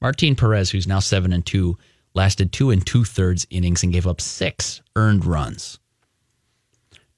[0.00, 1.78] Martin Perez, who's now seven and two,
[2.14, 5.78] lasted two and two thirds innings and gave up six earned runs.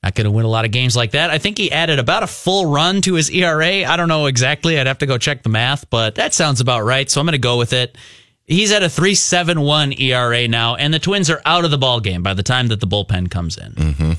[0.02, 1.30] Not going to win a lot of games like that.
[1.30, 3.84] I think he added about a full run to his ERA.
[3.84, 4.78] I don't know exactly.
[4.78, 7.10] I'd have to go check the math, but that sounds about right.
[7.10, 7.98] So I'm going to go with it.
[8.48, 12.22] He's at a 3.71 ERA now, and the Twins are out of the ball game
[12.22, 14.16] by the time that the bullpen comes in.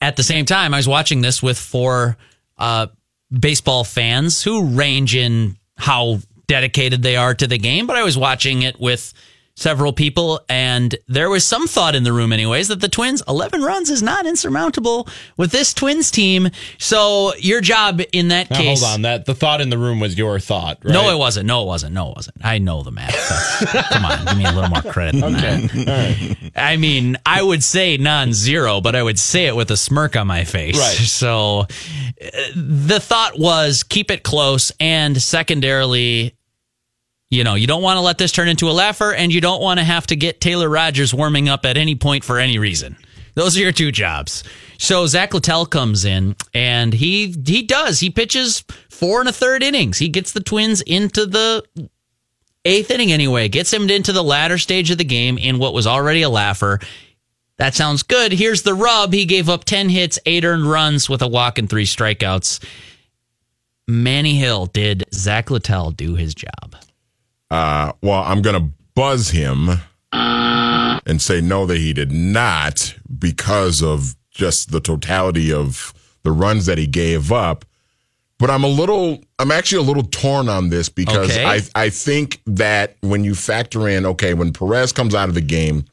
[0.00, 2.18] At the same time, I was watching this with four
[2.58, 2.88] uh,
[3.30, 8.16] baseball fans who range in how dedicated they are to the game, but I was
[8.18, 9.12] watching it with
[9.58, 13.62] several people, and there was some thought in the room, anyways, that the Twins 11
[13.62, 16.48] runs is not insurmountable with this Twins team.
[16.78, 19.02] So your job in that Now, case, hold on.
[19.02, 20.92] That the thought in the room was your thought, right?
[20.92, 21.46] no, it wasn't.
[21.46, 21.92] No, it wasn't.
[21.92, 22.36] No, it wasn't.
[22.44, 23.14] I know the math.
[23.90, 26.52] Come on, give me a little more credit than that.
[26.54, 30.26] I mean, I would say non-zero, but I would say it with a smirk on
[30.28, 30.78] my face.
[30.78, 30.96] Right.
[31.18, 36.34] So, uh, the thought was keep it close, and secondarily,
[37.30, 39.60] you know, you don't want to let this turn into a laugher, and you don't
[39.60, 42.96] want to have to get Taylor Rogers warming up at any point for any reason.
[43.34, 44.42] Those are your two jobs.
[44.78, 48.00] So Zach Littell comes in, and he he does.
[48.00, 49.98] He pitches four and a third innings.
[49.98, 51.62] He gets the Twins into the
[52.64, 55.86] eighth inning anyway, gets him into the latter stage of the game in what was
[55.86, 56.80] already a laugher.
[57.58, 58.32] That sounds good.
[58.32, 59.12] Here's the rub.
[59.12, 62.64] He gave up 10 hits, eight earned runs with a walk and three strikeouts.
[63.88, 66.76] Manny Hill, did Zach Littell do his job?
[67.50, 69.68] Uh, well, I'm going to buzz him
[70.12, 76.66] and say no, that he did not because of just the totality of the runs
[76.66, 77.64] that he gave up.
[78.38, 81.44] But I'm a little, I'm actually a little torn on this because Okay.
[81.44, 85.40] I, I think that when you factor in, okay, when Perez comes out of the
[85.40, 85.84] game,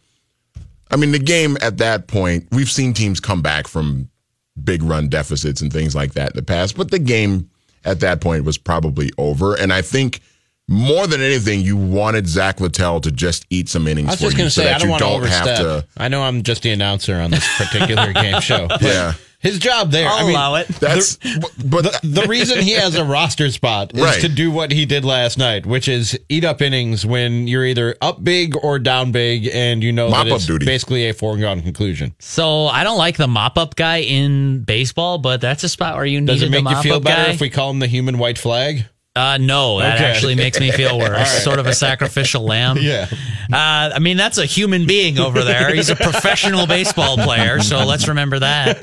[0.91, 4.09] I mean, the game at that point, we've seen teams come back from
[4.63, 7.49] big run deficits and things like that in the past, but the game
[7.83, 9.55] at that point was probably over.
[9.55, 10.21] And I think
[10.67, 14.23] more than anything, you wanted Zach Littell to just eat some innings I was for
[14.25, 15.85] just you going so say, I that don't you don't have to.
[15.97, 18.67] I know I'm just the announcer on this particular game show.
[18.67, 19.13] but Yeah.
[19.41, 20.07] His job there.
[20.09, 20.67] I'll I mean, allow it.
[20.69, 21.17] That's,
[21.63, 24.21] but The, the reason he has a roster spot is Right.
[24.21, 27.95] to do what he did last night, which is eat up innings when you're either
[28.01, 30.65] up big or down big, and you know that Mop-up it's duty.
[30.65, 32.15] basically a foregone conclusion.
[32.17, 36.05] So I don't like the mop up guy in baseball, but that's a spot where
[36.05, 36.27] you need.
[36.27, 37.31] Does it make the you feel better guy.
[37.33, 38.85] if we call him the human white flag?
[39.15, 40.03] Uh, no, that Okay.
[40.05, 41.41] actually makes me feel worse.
[41.43, 42.77] Sort of a sacrificial lamb.
[42.79, 43.07] Yeah.
[43.51, 45.73] Uh, I mean, that's a human being over there.
[45.73, 48.79] He's a professional baseball player, so let's remember that.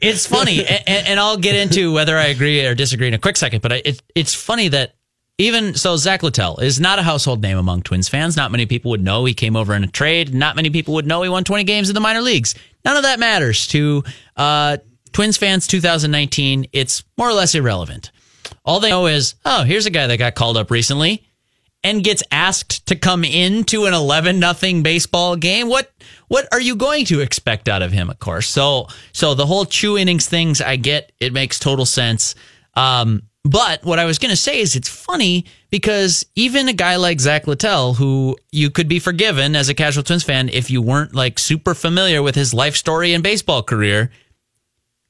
[0.00, 3.36] It's funny, and, and I'll get into whether I agree or disagree in a quick
[3.36, 3.62] second.
[3.62, 4.94] But I- it, it's funny that
[5.38, 8.36] even so, Zach Littell is not a household name among Twins fans.
[8.36, 10.34] Not many people would know he came over in a trade.
[10.34, 12.54] Not many people would know he won 20 games in the minor leagues.
[12.84, 14.02] None of that matters to
[14.36, 14.78] uh,
[15.12, 16.66] Twins fans 2019.
[16.72, 18.10] It's more or less irrelevant.
[18.70, 21.24] All they know is, oh, here's a guy that got called up recently
[21.82, 25.68] and gets asked to come into an 11 nothing baseball game.
[25.68, 25.90] What
[26.28, 28.46] what are you going to expect out of him of course?
[28.46, 31.10] So so the whole chew innings things i get.
[31.18, 32.36] It makes total sense.
[32.74, 36.96] Um but what i was going to say is it's funny because even a guy
[36.96, 40.82] like zach littell who you could be forgiven as a casual twins fan if you
[40.82, 44.10] weren't like super familiar with his life story and baseball career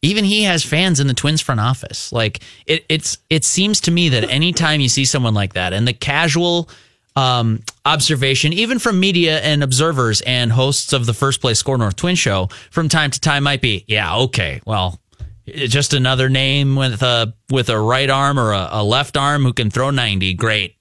[0.03, 2.13] even he has fans in the Twins front office.
[2.13, 5.87] Like it, it's it seems to me that anytime you see someone like that, and
[5.87, 6.69] the casual
[7.17, 11.97] um, observation, even from media and observers and hosts of the First Place Score North
[11.97, 15.01] Twin Show, from time to time might be, yeah, okay, well,
[15.47, 19.53] just another name with a with a right arm or a, a left arm who
[19.53, 20.77] can throw ninety, great,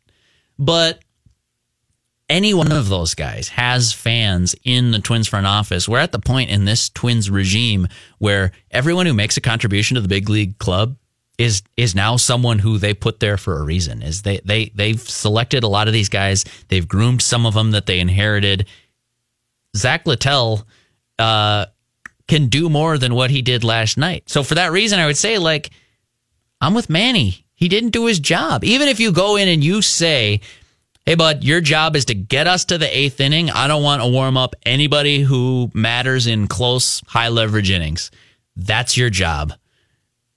[0.58, 1.00] but
[2.30, 5.90] any one of those guys has fans in the Twins front office.
[5.90, 7.88] We're at the point in this Twins regime
[8.20, 10.96] where everyone who makes a contribution to the big league club
[11.38, 14.02] is is now someone who they put there for a reason.
[14.02, 16.46] Is they they they've selected a lot of these guys.
[16.68, 18.68] They've groomed some of them that they inherited.
[19.76, 20.68] Zach Littell
[21.18, 21.68] uh,
[22.28, 24.30] can do more than what he did last night.
[24.30, 25.72] So for that reason, I would say like
[26.62, 27.46] I'm with Manny.
[27.56, 28.64] He didn't do his job.
[28.64, 30.42] Even if you go in and you say,
[31.10, 33.50] hey, bud, your job is to get us to the eighth inning.
[33.50, 38.12] I don't want to warm up anybody who matters in close, high leverage innings.
[38.56, 39.54] That's your job.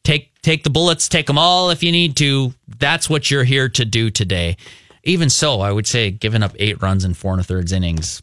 [0.02, 2.54] Take take the bullets, take them all if you need to.
[2.78, 4.56] That's what you're here to do today.
[5.04, 8.22] Even so, I would say giving up eight runs in four and a thirds innings,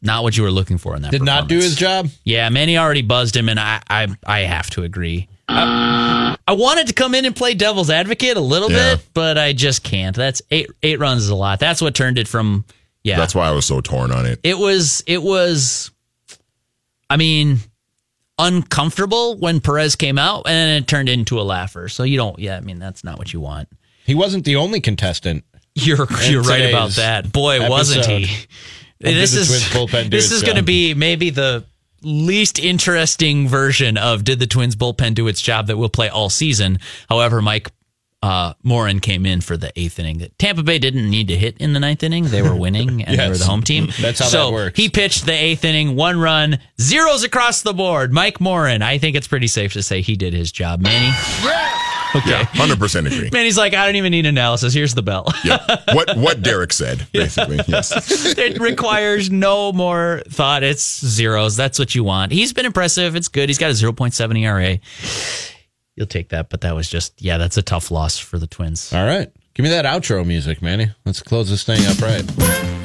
[0.00, 1.10] not what you were looking for in that.
[1.10, 2.10] Did not do his job.
[2.22, 5.26] Yeah, Manny already buzzed him, and I I, I have to agree.
[5.48, 8.94] I, I wanted to come in and play devil's advocate a little Yeah.
[8.94, 10.16] bit, but I just can't.
[10.16, 11.60] That's eight eight runs is a lot.
[11.60, 12.64] That's what turned it from
[13.04, 13.18] yeah.
[13.18, 14.40] that's why I was so torn on it.
[14.42, 15.90] it was it was.
[17.10, 17.58] I mean,
[18.38, 21.90] uncomfortable when Perez came out, and then it turned into a laugher.
[21.90, 22.38] So you don't.
[22.38, 23.68] Yeah, I mean that's not what you want.
[24.06, 25.44] He wasn't the only contestant.
[25.74, 27.30] You're you're right about that.
[27.30, 28.26] Boy, wasn't he?
[29.00, 31.64] This is Twins bullpen do this is going to be maybe the
[32.02, 36.30] least interesting version of did the Twins bullpen do its job that we'll play all
[36.30, 36.78] season.
[37.08, 37.70] However, Mike
[38.22, 40.28] uh, Morin came in for the eighth inning.
[40.38, 43.28] Tampa Bay didn't need to hit in the ninth inning; they were winning and they
[43.28, 43.88] were the home team.
[44.00, 44.76] That's how so that works.
[44.76, 48.12] He pitched the eighth inning, one run, zeros across the board.
[48.12, 48.82] Mike Morin.
[48.82, 50.80] I think it's pretty safe to say he did his job.
[50.80, 51.14] Manny.
[52.14, 52.30] Okay.
[52.30, 53.28] Yeah, hundred percent agree.
[53.32, 54.72] Manny's like, I don't even need analysis.
[54.72, 55.26] Here's the bell.
[55.44, 55.58] Yeah,
[55.92, 57.60] what what Derek said basically.
[57.68, 57.92] Yes,
[58.38, 60.62] it requires no more thought.
[60.62, 61.56] It's zeros.
[61.56, 62.32] That's what you want.
[62.32, 63.14] He's been impressive.
[63.14, 63.48] It's good.
[63.50, 64.78] He's got a 0.7 ERA.
[65.96, 68.92] You'll take that, but that was just, yeah, that's a tough loss for the Twins.
[68.92, 69.30] All right.
[69.54, 70.90] Give me that outro music, Manny.
[71.04, 72.77] Let's close this thing up right.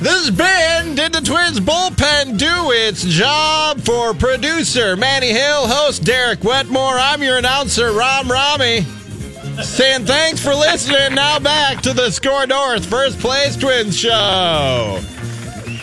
[0.00, 6.42] This been Did the Twins Bullpen Do Its Job for producer Manny Hill, host Derek
[6.44, 6.98] Wetmore.
[6.98, 8.82] I'm your announcer, Rom Rami.
[9.62, 11.14] Saying thanks for listening.
[11.14, 14.98] Now back to the Score North First Place Twins Show.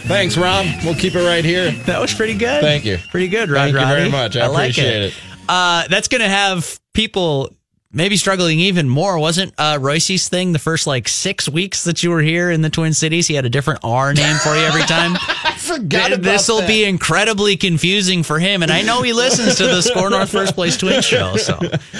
[0.07, 0.67] Thanks, Rom.
[0.83, 1.71] We'll keep it right here.
[1.85, 2.61] That was pretty good.
[2.61, 2.97] Thank you.
[3.09, 4.35] Pretty good, Rod Thank you very much.
[4.35, 5.13] I like appreciate it.
[5.47, 7.49] Uh, that's going to have people
[7.93, 9.17] maybe struggling even more.
[9.19, 12.69] Wasn't uh, Royce's thing the first like six weeks that you were here in the
[12.69, 13.27] Twin Cities?
[13.27, 15.15] He had a different R name for you every time.
[15.57, 19.63] Forgot about this will be incredibly confusing for him, and I know he listens to
[19.63, 21.59] the Score North First Place Twin show, so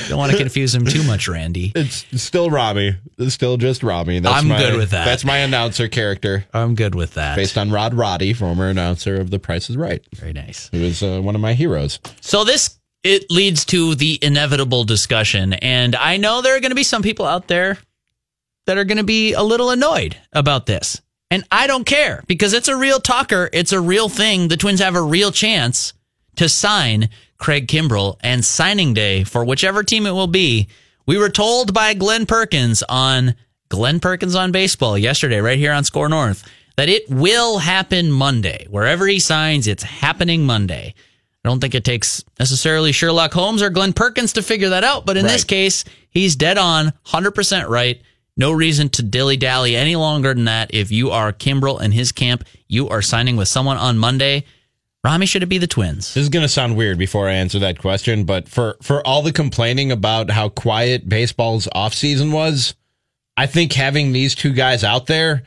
[0.09, 1.71] don't want to confuse him too much, Randy.
[1.75, 2.95] It's still Robbie.
[3.17, 4.19] It's still just Robbie.
[4.19, 5.05] That's I'm my, good with that.
[5.05, 7.35] That's my announcer character, I'm good with that.
[7.35, 10.03] based on Rod Roddy, former announcer of The Price is Right.
[10.15, 10.69] Very nice.
[10.71, 11.99] He was uh, one of my heroes.
[12.19, 16.75] So this it leads to the inevitable discussion, and I know there are going to
[16.75, 17.77] be some people out there
[18.67, 22.53] that are going to be a little annoyed about this, and I don't care because
[22.53, 23.49] it's a real talker.
[23.53, 24.47] It's a real thing.
[24.47, 25.93] The Twins have a real chance
[26.35, 27.09] to sign
[27.41, 30.67] Craig Kimbrel, and signing day for whichever team it will be.
[31.07, 33.35] We were told by Glenn Perkins on
[33.67, 38.67] Glenn Perkins on baseball yesterday, right here on Score North, that it will happen Monday.
[38.69, 40.93] Wherever he signs, it's happening Monday.
[41.43, 45.05] I don't think it takes necessarily Sherlock Holmes or Glenn Perkins to figure that out,
[45.05, 47.99] but in this case, he's dead on, 100% right.
[48.37, 50.73] No reason to dilly dally any longer than that.
[50.73, 54.45] If you are Kimbrel and his camp, you are signing with someone on Monday.
[55.03, 56.13] Rami, should it be the Twins?
[56.13, 59.23] This is going to sound weird before I answer that question, but for for all
[59.23, 62.75] the complaining about how quiet baseball's offseason was,
[63.35, 65.41] I think having these two guys out there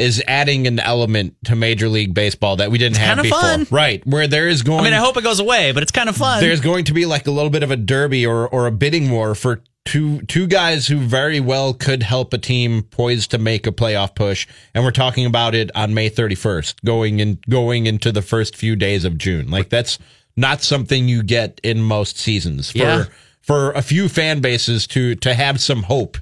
[0.00, 3.40] is adding an element to Major League Baseball that we didn't have kinda before.
[3.40, 3.66] fun.
[3.70, 6.08] Right, where there is going I mean, I hope it goes away, but it's kind
[6.08, 6.40] of fun.
[6.40, 9.10] there's going to be like a little bit of a derby or or a bidding
[9.10, 13.66] war for two two guys who very well could help a team poised to make
[13.66, 18.12] a playoff push and we're talking about it on May 31st going in going into
[18.12, 19.98] the first few days of June like that's
[20.36, 23.04] not something you get in most seasons for Yeah.
[23.40, 26.18] for a few fan bases to to have some hope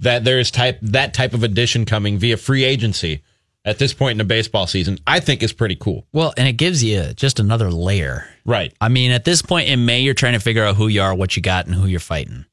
[0.00, 3.22] that there's type that type of addition coming via free agency
[3.64, 6.54] at this point in the baseball season I think is pretty cool well, and it
[6.54, 8.26] gives you just another layer.
[8.44, 11.02] right I mean, at this point in May, you're trying to figure out who you
[11.02, 12.44] are, what you got, and who you're fighting.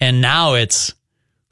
[0.00, 0.94] And now it's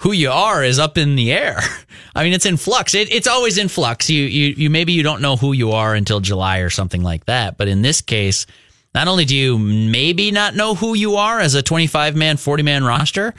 [0.00, 1.60] who you are is up in the air.
[2.14, 2.94] I mean, it's in flux.
[2.94, 4.08] It, it's always in flux.
[4.08, 7.26] You, you, you maybe you don't know who you are until July or something like
[7.26, 7.58] that.
[7.58, 8.46] But in this case,
[8.94, 12.62] not only do you maybe not know who you are as a 25 man, 40
[12.62, 13.34] man roster,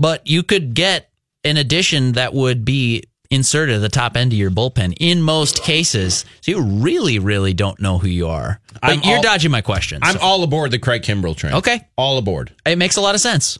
[0.00, 1.10] but you could get
[1.44, 5.62] an addition that would be inserted at the top end of your bullpen in most
[5.62, 6.24] cases.
[6.40, 8.58] So you really, really don't know who you are.
[8.82, 10.00] But you're all- dodging my question.
[10.02, 11.82] I'm so all aboard the Craig Kimbrel train Okay.
[11.96, 13.58] all aboard it makes a lot of sense.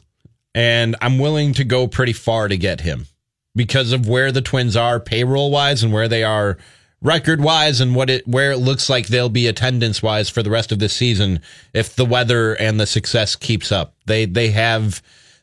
[0.53, 3.07] and I'm willing to go pretty far to get him
[3.55, 6.57] because of where the Twins are payroll wise and where they are
[7.01, 10.49] record wise and what it where it looks like they'll be attendance wise for the
[10.49, 11.39] rest of this season
[11.73, 13.95] if the weather and the success keeps up.
[14.05, 15.01] They they have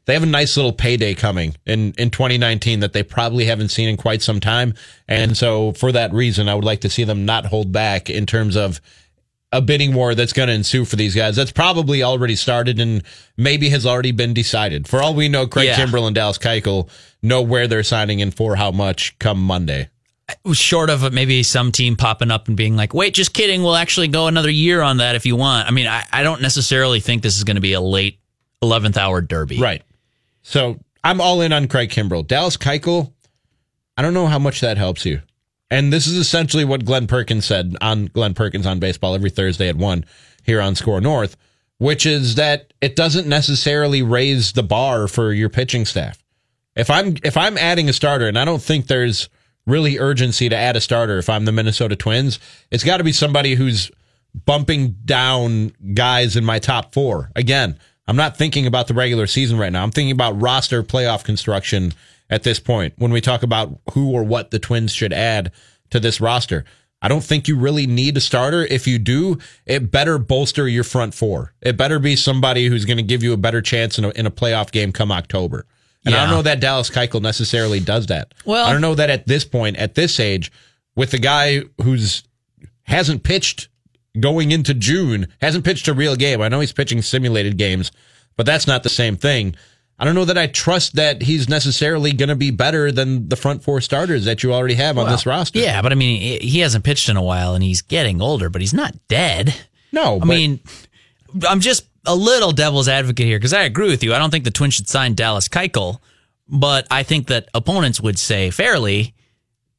[0.09, 3.89] they have a nice little payday coming in in 2019 that they probably haven't seen
[3.89, 4.75] in quite some time
[5.07, 8.25] and so for that reason I would like to see them not hold back in
[8.27, 8.81] terms of
[9.53, 11.37] a bidding war that's going to ensue for these guys.
[11.37, 13.03] That's probably already started and
[13.37, 14.87] maybe has already been decided.
[14.87, 15.77] For all we know, Craig Yeah.
[15.77, 16.91] Kimbrel and Dallas Keuchel
[17.23, 19.89] know where they're signing and for how much come Monday.
[20.53, 23.63] Short of maybe some team popping up and being like, wait, just kidding.
[23.63, 25.67] We'll actually go another year on that if you want.
[25.67, 28.19] I mean, I, I don't necessarily think this is going to be a late
[28.63, 29.59] 11th hour derby.
[29.59, 29.83] Right.
[30.43, 32.27] So I'm all in on Craig Kimbrel.
[32.27, 33.13] Dallas Keuchel,
[33.97, 35.23] I don't know how much that helps you.
[35.71, 39.69] And this is essentially what Glenn Perkins said on Glenn Perkins on baseball every Thursday
[39.69, 40.05] at one
[40.43, 41.37] here on Score North,
[41.79, 46.23] which is that it doesn't necessarily raise the bar for your pitching staff.
[46.75, 49.29] If I'm if I'm adding a starter, and I don't think there's
[49.67, 52.39] really urgency to add a starter if I'm the Minnesota Twins,
[52.71, 53.91] it's got to be somebody who's
[54.47, 57.31] bumping down guys in my top four.
[57.37, 59.83] Again, I'm not thinking about the regular season right now.
[59.85, 61.93] I'm thinking about roster playoff construction
[62.31, 65.53] at this point when we talk about who or what the Twins should add
[65.91, 66.65] to this roster.
[67.01, 68.65] I don't think you really need a starter.
[68.65, 71.55] If you do, it better bolster your front four.
[71.63, 74.27] It better be somebody who's going to give you a better chance in a, in
[74.27, 75.67] a playoff game come October.
[76.05, 78.33] And I don't know that Dallas Keuchel necessarily does that.
[78.47, 80.51] Well- I don't know that at this point, at this age,
[80.97, 82.23] with the guy who's
[82.85, 83.69] hasn't pitched
[84.19, 86.41] going into June, hasn't pitched a real game.
[86.41, 87.91] I know he's pitching simulated games,
[88.37, 89.55] but that's not the same thing.
[90.01, 93.35] I don't know that I trust that he's necessarily going to be better than the
[93.35, 95.59] front four starters that you already have on this roster.
[95.59, 98.61] Yeah, but I mean, he- hasn't pitched in a while and he's getting older, but
[98.61, 99.55] he's not dead.
[99.91, 100.61] No, I mean,
[101.49, 104.15] I'm just a little devil's advocate here because I agree with you.
[104.15, 105.99] I don't think the Twins should sign Dallas Keuchel,
[106.49, 109.15] but I think that opponents would say fairly,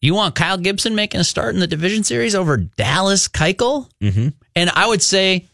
[0.02, 3.90] you want Kyle Gibson making a start in the division series over Dallas Keuchel?
[4.02, 4.30] Mm-hmm.
[4.56, 5.48] And I would say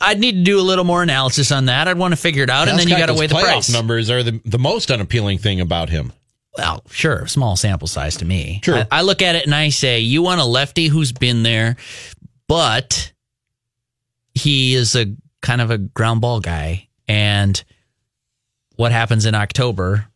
[0.00, 1.88] I'd need to do a little more analysis on that.
[1.88, 3.72] I'd want to figure it out, and then you got to weigh the price.
[3.72, 6.12] numbers are the, the most unappealing thing about him.
[6.58, 8.60] Well, sure, small sample size to me.
[8.62, 8.74] True.
[8.74, 11.76] I, I look at it and I say, you want a lefty who's been there,
[12.46, 13.12] but
[14.34, 16.88] he is a kind of a ground ball guy.
[17.08, 17.62] And
[18.76, 20.06] what happens in October.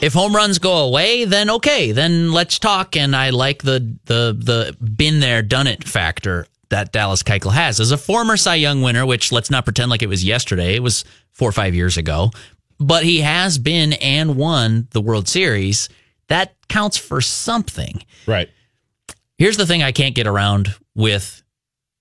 [0.00, 2.96] If home runs go away, then okay, then let's talk.
[2.96, 7.80] And I like the the the been there, done it factor that Dallas Keuchel has
[7.80, 9.04] as a former Cy Young winner.
[9.06, 12.30] Which let's not pretend like it was yesterday; it was four or five years ago.
[12.78, 15.88] But he has been and won the World Series.
[16.28, 18.02] That counts for something.
[18.26, 18.48] Right.
[19.36, 21.42] Here's the thing I can't get around with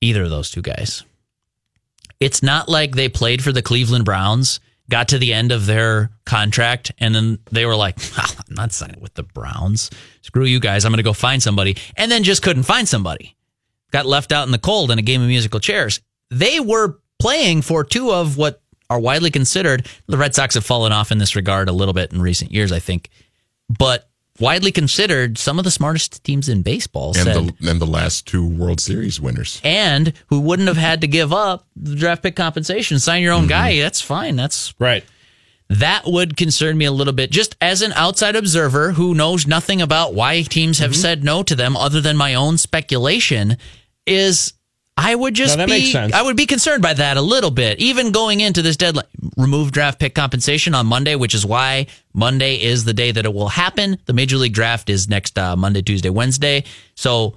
[0.01, 1.03] either of those two guys.
[2.19, 4.59] It's not like they played for the Cleveland Browns,
[4.89, 8.71] got to the end of their contract, and then they were like, "Ah, I'm not
[8.71, 9.89] signing with the Browns.
[10.21, 10.85] Screw you guys.
[10.85, 11.77] I'm going to go find somebody.
[11.95, 13.35] And then just couldn't find somebody.
[13.91, 16.01] Got left out in the cold in a game of musical chairs.
[16.29, 19.87] They were playing for two of what are widely considered.
[20.07, 22.71] The Red Sox have fallen off in this regard a little bit in recent years,
[22.71, 23.09] I think.
[23.69, 24.09] But
[24.39, 28.27] widely considered some of the smartest teams in baseball And said, the and the last
[28.27, 29.61] two World Series winners.
[29.63, 33.41] and who wouldn't have had to give up the draft pick compensation, sign your own
[33.41, 33.49] mm-hmm.
[33.49, 33.79] guy.
[33.79, 34.35] That's fine.
[34.35, 35.03] That's Right.
[35.69, 39.81] that would concern me a little bit, just as an outside observer who knows nothing
[39.81, 41.01] about why teams have mm-hmm.
[41.01, 43.57] said no to them, other than my own speculation.
[44.05, 44.53] Is
[44.97, 46.11] I would just No, that be makes sense.
[46.11, 49.05] I would be concerned by that a little bit, even going into this deadline.
[49.37, 53.33] Remove draft pick compensation on Monday, which is why Monday is the day that it
[53.33, 53.99] will happen.
[54.05, 56.63] The Major League Draft is next uh, Monday, Tuesday, Wednesday.
[56.95, 57.35] So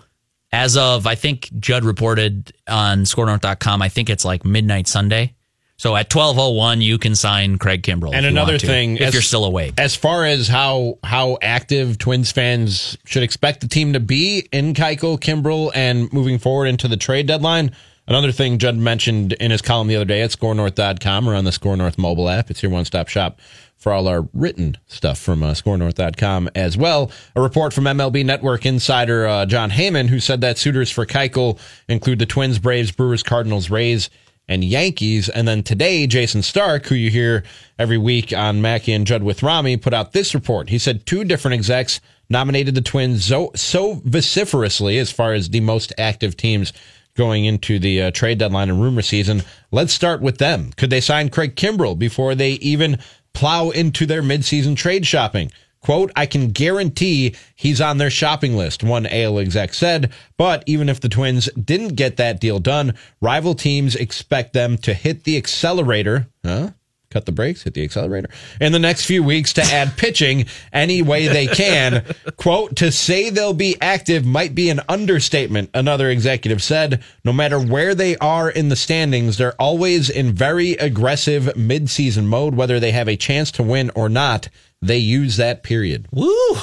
[0.53, 5.35] as of I think Judd reported on ScoreNorth.com, I think it's like midnight Sunday.
[5.81, 8.13] So at twelve oh one, you can sign Craig Kimbrel.
[8.13, 9.73] And another want to, thing, if as- you're still awake.
[9.79, 14.75] As far as how how active Twins fans should expect the team to be in
[14.75, 17.71] Keuchel, Kimbrel, and moving forward into the trade deadline,
[18.07, 21.53] another thing Judd mentioned in his column the other day at ScoreNorth.com or on the
[21.53, 22.51] Score North mobile app.
[22.51, 23.41] It's your one stop shop
[23.79, 27.11] for all our written stuff from uh, ScoreNorth.com as well.
[27.35, 31.59] A report from MLB Network insider uh, Jon Heyman, who said that suitors for Keuchel
[31.89, 34.11] include the Twins, Braves, Brewers, Cardinals, Rays,
[34.51, 35.31] and Yankees.
[35.31, 37.45] And then today, Jayson Stark, who you hear
[37.79, 40.69] every week on Mackey and Judd with Rami, put out this report.
[40.69, 45.61] He said two different execs nominated the Twins so, so vociferously as far as the
[45.61, 46.73] most active teams
[47.17, 49.43] going into the uh, trade deadline and rumor season.
[49.71, 50.73] Let's start with them.
[50.77, 52.99] Could they sign Craig Kimbrel before they even
[53.33, 55.53] plow into their midseason trade shopping?
[55.81, 60.13] Quote, I can guarantee he's on their shopping list, one AL exec said.
[60.37, 64.93] But even if the Twins didn't get that deal done, rival teams expect them to
[64.93, 66.29] hit the accelerator.
[66.45, 66.71] Huh?
[67.11, 68.29] Cut the brakes, hit the accelerator
[68.61, 72.05] in the next few weeks to add pitching any way they can.
[72.37, 77.03] Quote, to say they'll be active might be an understatement, another executive said.
[77.25, 82.55] No matter where they are in the standings, they're always in very aggressive midseason mode,
[82.55, 84.49] whether they have a chance to win or not.
[84.83, 86.07] They use that period.
[86.11, 86.57] Woo,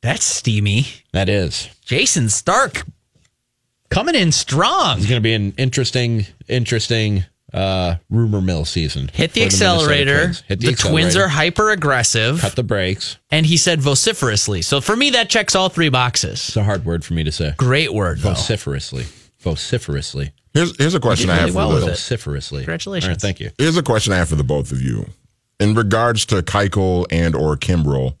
[0.00, 0.86] that's steamy.
[1.12, 1.68] That is.
[1.84, 2.84] Jayson Stark
[3.90, 4.98] coming in strong.
[4.98, 9.10] It's going to be an interesting, interesting uh, rumor mill season.
[9.12, 10.20] Hit the for Minnesota accelerator.
[10.22, 10.40] Twins.
[10.46, 13.18] Hit the, the Twins are hyper aggressive, cut the brakes.
[13.30, 14.62] and he said vociferously.
[14.62, 16.48] So for me, that checks all three boxes.
[16.48, 17.54] It's a hard word for me to say.
[17.58, 18.30] Great word, though.
[18.30, 19.04] Vociferously.
[19.40, 20.32] Vociferously.
[20.54, 21.90] Here's here's a question I really have well for with the.
[21.90, 22.60] Vociferously.
[22.60, 23.08] Congratulations.
[23.08, 23.50] All right, thank you.
[23.58, 25.06] Here's a question I have for the both of you.
[25.62, 28.16] In regards to Keuchel and or Kimbrel,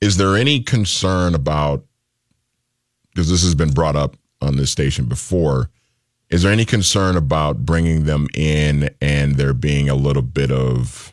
[0.00, 1.84] is there any concern about
[3.10, 5.68] because this has been brought up on this station before?
[6.30, 11.12] Is there any concern about bringing them in and there being a little bit of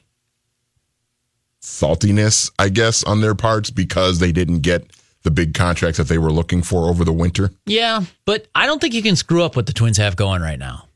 [1.61, 4.89] saltiness, I guess, on their parts because they didn't get
[5.23, 7.51] the big contracts that they were looking for over the winter?
[7.65, 10.59] Yeah, but I don't think you can screw up what the Twins have going right
[10.59, 10.87] now.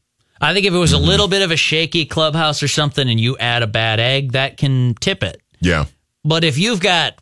[0.42, 1.04] I think if it was Mm-hmm.
[1.04, 4.32] a little bit of a shaky clubhouse or something and you add a bad egg,
[4.34, 5.42] that can tip it.
[5.60, 5.86] Yeah.
[6.24, 7.16] But if you've got,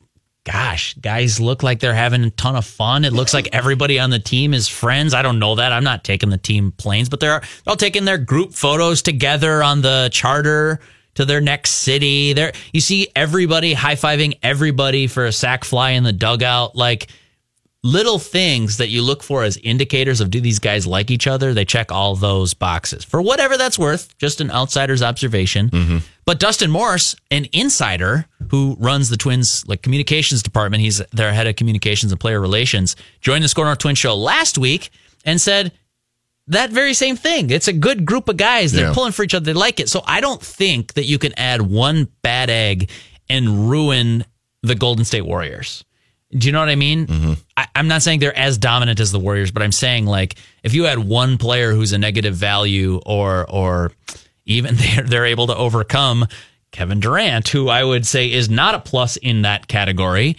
[0.44, 3.04] gosh, guys look like they're having a ton of fun.
[3.06, 5.14] It looks like everybody on the team is friends.
[5.14, 5.72] I don't know that.
[5.72, 9.82] I'm not taking the team planes, but they're all taking their group photos together on
[9.82, 10.80] the charter
[11.16, 12.34] to their next city.
[12.34, 16.76] There, you see everybody high fiving everybody for a sack fly in the dugout.
[16.76, 17.08] Like
[17.88, 21.54] little things that you look for as indicators of do these guys like each other.
[21.54, 24.18] They check all those boxes for whatever that's worth.
[24.18, 25.70] Just an outsider's observation.
[25.70, 25.98] Mm-hmm.
[26.26, 31.48] But Dustin Morse, an insider who runs the Twins like communications department, he's their head
[31.48, 34.90] of communications and player relations, joined the Score North Twins show last week
[35.24, 35.72] and said
[36.48, 37.50] that very same thing.
[37.50, 38.72] It's a good group of guys.
[38.74, 38.94] They're Yeah.
[38.94, 39.46] pulling for each other.
[39.46, 39.90] They like it.
[39.90, 42.90] So I don't think that you can add one bad egg
[43.30, 44.26] and ruin
[44.64, 45.84] the Golden State Warriors.
[46.32, 47.08] Do you know what I mean?
[47.08, 47.34] Mm-hmm.
[47.56, 50.74] I, I'm not saying they're as dominant as the Warriors, but I'm saying like if
[50.74, 53.92] you had one player who's a negative value, or or
[54.46, 56.28] even they're they're able to overcome
[56.72, 60.38] Kevin Durant, who I would say is not a plus in that category.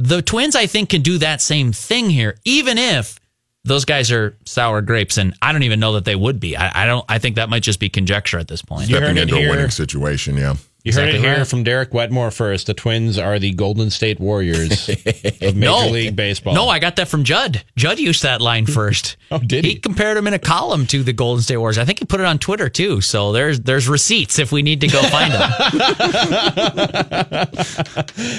[0.00, 3.18] The Twins, I think, can do that same thing here, even if
[3.64, 6.56] those guys are sour grapes, and I don't even know that they would be.
[6.56, 7.04] I, I don't.
[7.08, 8.88] I think that might just be conjecture at this point.
[8.88, 10.56] You Stepping heard it into a winning situation, yeah.
[10.84, 11.46] You heard Exactly it here right.
[11.46, 12.66] from Derek Wetmore first.
[12.66, 16.54] The Twins are the Golden State Warriors of Major no, League Baseball.
[16.54, 17.64] No, I got that from Judd.
[17.74, 19.16] Judd used that line first.
[19.30, 19.70] Oh, did he?
[19.70, 21.78] He compared them in a column to the Golden State Warriors.
[21.78, 23.00] I think he put it on Twitter too.
[23.00, 25.50] So there's there's receipts if we need to go find them.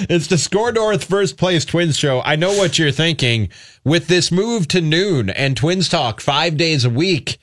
[0.08, 2.22] It's the Score North First Place Twins show.
[2.22, 3.50] I know what you're thinking.
[3.84, 7.38] With this move to noon and Twins talk five days a week,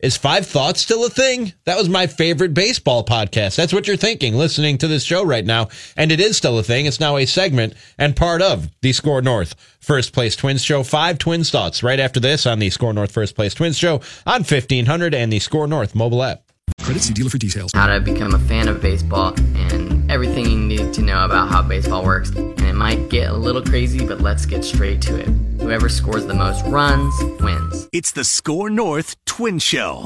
[0.00, 1.54] is Five Thoughts still a thing?
[1.64, 3.56] That was my favorite baseball podcast.
[3.56, 5.68] That's what you're thinking listening to this show right now.
[5.96, 6.84] And it is still a thing.
[6.84, 10.82] It's now a segment and part of the Score North First Place Twins show.
[10.82, 13.94] Five Twins thoughts right after this on the Score North First Place Twins show
[14.26, 16.42] on 1500 and the Score North mobile app.
[16.82, 17.70] Credit see dealer for details.
[17.74, 21.62] how to become a fan of baseball and everything you need to know about how
[21.62, 22.30] baseball works.
[22.76, 25.28] And it might get a little crazy, but let's get straight to it.
[25.60, 27.88] Whoever scores the most runs wins.
[27.92, 30.02] It's the Score North Twin Show.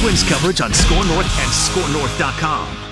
[0.00, 2.89] Twins coverage on Score North and ScoreNorth.com.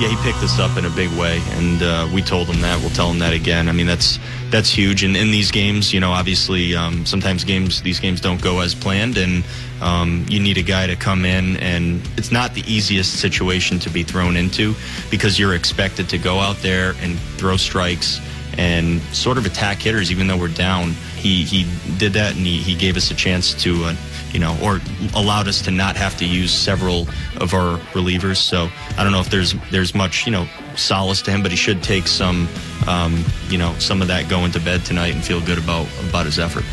[0.00, 2.80] Yeah, he picked us up in a big way, and uh, we told him that.
[2.80, 3.68] We'll tell him that again.
[3.68, 4.18] I mean, that's
[4.50, 5.04] that's huge.
[5.04, 8.74] And in these games, you know, obviously, um, sometimes games these games don't go as
[8.74, 9.44] planned, and
[9.80, 11.56] um, you need a guy to come in.
[11.58, 14.74] And it's not the easiest situation to be thrown into
[15.10, 18.20] because you're expected to go out there and throw strikes
[18.58, 20.92] and sort of attack hitters, even though we're down.
[21.16, 21.66] He he
[21.98, 23.84] did that, and he, he gave us a chance to.
[23.84, 23.94] Uh,
[24.32, 24.80] you know, or
[25.14, 27.02] allowed us to not have to use several
[27.36, 28.38] of our relievers.
[28.38, 31.56] So I don't know if there's there's much you know solace to him, but he
[31.56, 32.48] should take some
[32.86, 36.26] um, you know some of that going to bed tonight and feel good about about
[36.26, 36.64] his effort.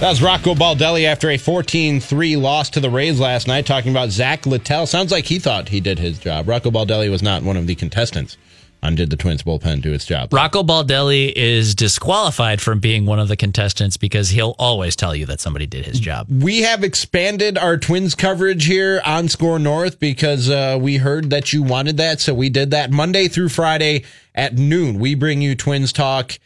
[0.00, 3.92] That was Rocco Baldelli after a 14 3 loss to the Rays last night, talking
[3.92, 4.86] about Zach Littell.
[4.86, 6.48] Sounds like he thought he did his job.
[6.48, 8.36] Rocco Baldelli was not one of the contestants
[8.84, 10.32] on Did the Twins bullpen do its job?
[10.32, 15.24] Rocco Baldelli is disqualified from being one of the contestants because he'll always tell you
[15.26, 16.26] that somebody did his job.
[16.30, 21.52] We have expanded our Twins coverage here on Score North because uh, we heard that
[21.52, 22.20] you wanted that.
[22.20, 24.04] So we did that Monday through Friday
[24.34, 24.98] at noon.
[24.98, 26.38] We bring you Twins talk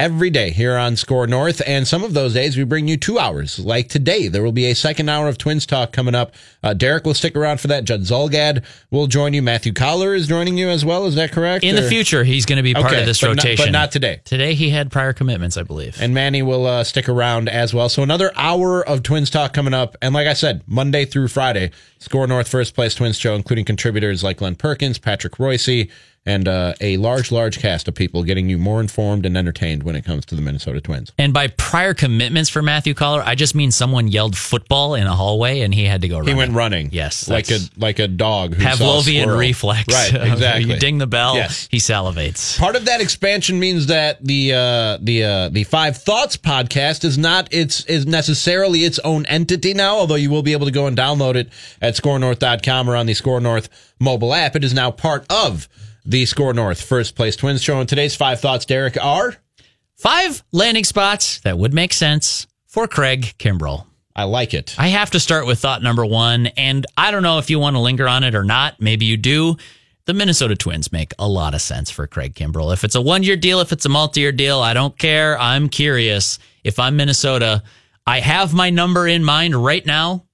[0.00, 1.60] every day here on Score North.
[1.66, 3.58] And some of those days we bring you two hours.
[3.58, 6.32] Like today, there will be a second hour of Twins talk coming up.
[6.62, 7.84] Uh, Derek will stick around for that.
[7.84, 9.42] Judd Zulgad will join you.
[9.42, 11.04] Matthew Coller is joining you as well.
[11.04, 11.64] Is that correct?
[11.64, 13.66] In the future, he's going to be part Okay, of this but not- rotation.
[13.66, 14.22] but not today.
[14.24, 16.00] Today, he had prior commitments, I believe.
[16.00, 17.90] And Manny will uh, stick around as well.
[17.90, 19.98] So another hour of Twins talk coming up.
[20.00, 24.24] And like I said, Monday through Friday, Score North First Place Twins show, including contributors
[24.24, 25.90] like Glenn Perkins, Patrick Reusse,
[26.26, 29.96] and uh, a large, large cast of people getting you more informed and entertained when
[29.96, 31.12] it comes to the Minnesota Twins.
[31.16, 35.14] And by prior commitments for Matthew Coller, I just mean someone yelled football in a
[35.16, 36.34] hallway and he had to go running.
[36.34, 36.90] He went running.
[36.92, 39.92] Yes, Like a like a dog who Pavlovian reflex.
[39.92, 40.70] Right, exactly.
[40.70, 41.66] you ding the bell, Yes.
[41.70, 42.58] he salivates.
[42.58, 47.16] Part of that expansion means that the uh, the uh, the Five Thoughts podcast is
[47.16, 49.96] not its is necessarily its own entity now.
[49.96, 51.48] Although you will be able to go and download it
[51.80, 53.68] at ScoreNorth.com or on the Score North
[53.98, 54.54] mobile app.
[54.54, 55.66] It is now part of
[56.04, 57.80] the Score North First Place Twins show.
[57.80, 59.36] And today's Five Thoughts, Derek, are
[60.00, 63.84] Five landing spots that would make sense for Craig Kimbrel.
[64.16, 64.74] I like it.
[64.78, 67.76] I have to start with thought number one, and I don't know if you want
[67.76, 68.80] to linger on it or not.
[68.80, 69.58] Maybe you do.
[70.06, 72.72] The Minnesota Twins make a lot of sense for Craig Kimbrel.
[72.72, 75.38] If it's a one year deal, if it's a multi year deal, I don't care.
[75.38, 76.38] I'm curious.
[76.64, 77.62] If I'm Minnesota,
[78.06, 80.24] I have my number in mind right now,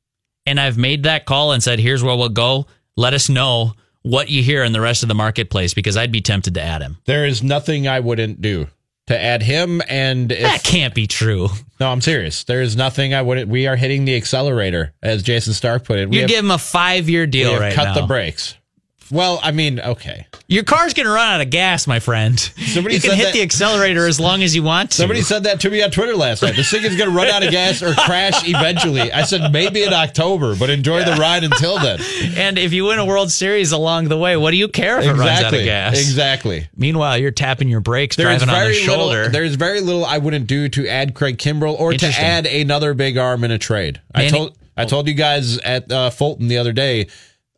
[0.47, 2.69] and I've made that call and said, here's where we'll go.
[2.97, 3.73] Let us know
[4.07, 6.81] what you hear in the rest of the marketplace because I'd be tempted to add
[6.83, 6.99] him.
[7.07, 8.69] There is nothing I wouldn't do
[9.09, 9.83] to add him.
[9.89, 11.49] And if, That can't be true.
[11.81, 12.45] no, I'm serious.
[12.45, 13.49] There is nothing I wouldn't.
[13.49, 16.09] We are hitting the accelerator, as Jayson Stark put it.
[16.09, 17.95] We You have, give him a five year deal right cut now.
[18.01, 18.57] the brakes.
[19.11, 20.27] Well, I mean, okay.
[20.49, 22.39] Your car's going to run out of gas, my friend.
[22.39, 24.97] Somebody you can said hit that- the accelerator as long as you want to.
[24.97, 26.57] Somebody said that to me on Twitter last night.
[26.57, 29.13] This thing is going to run out of gas or crash eventually.
[29.13, 31.99] I said maybe in October, but enjoy the ride until then.
[32.37, 35.05] and if you win a World Series along the way, what do you care if
[35.07, 35.65] it runs out of Exactly.
[35.65, 35.95] gas?
[36.01, 36.69] Exactly.
[36.77, 39.17] Meanwhile, you're tapping your brakes, There's driving on the shoulder.
[39.17, 39.33] little.
[39.33, 43.17] There's very little I wouldn't do to add Craig Kimbrel or to add another big
[43.19, 44.01] arm in a trade.
[44.15, 47.07] I told I told you guys at uh, Fulton the other day,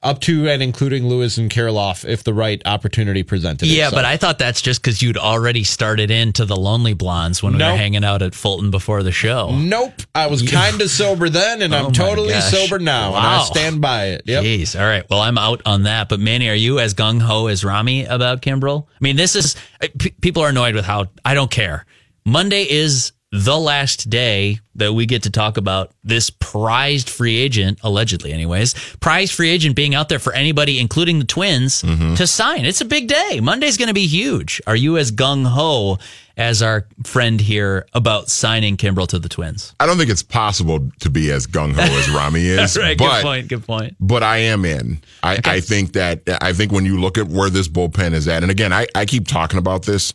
[0.02, 3.66] up to and including Lewis and Kirilloff, if the right opportunity presented.
[3.68, 7.54] yeah, but I thought that's just because you'd already started into the Lonely Blondes when
[7.54, 9.50] we were hanging out at Fulton before the show.
[9.56, 9.94] Nope.
[10.14, 12.50] I was kind of sober then, and Oh I'm totally gosh.
[12.50, 13.42] sober now, and I Wow.
[13.44, 14.22] stand by it.
[14.26, 14.44] Yep.
[14.44, 14.78] Jeez.
[14.80, 15.04] All right.
[15.10, 16.08] Well, I'm out on that.
[16.08, 18.86] But Manny, are you as gung ho as Rami about Kimbrel?
[18.88, 19.56] I mean, this is
[19.98, 21.86] p- people are annoyed with how I don't care.
[22.24, 27.78] Monday is the last day that we get to talk about this prized free agent,
[27.82, 32.14] allegedly, anyways, prized free agent being out there for anybody, including the Twins, mm-hmm.
[32.14, 32.64] to sign.
[32.64, 33.40] It's a big day.
[33.42, 34.62] Monday's going to be huge.
[34.66, 35.98] Are you as gung ho
[36.38, 39.74] as our friend here about signing Kimbrel to the Twins?
[39.78, 42.96] I don't think it's possible to be as gung ho as Rami is, right.
[42.96, 43.48] but good point.
[43.48, 43.96] Good point.
[44.00, 45.02] but I am in.
[45.22, 48.42] I, I think that I think when you look at where this bullpen is at,
[48.42, 50.14] and again, I, I keep talking about this.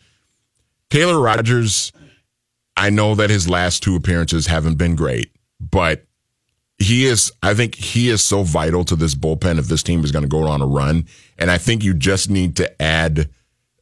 [0.90, 1.92] Taylor Rogers,
[2.76, 6.06] I know that his last two appearances haven't been great, but
[6.78, 10.12] he is I think he is so vital to this bullpen if this team is
[10.12, 11.08] going to go on a run.
[11.38, 13.30] And I think you just need to add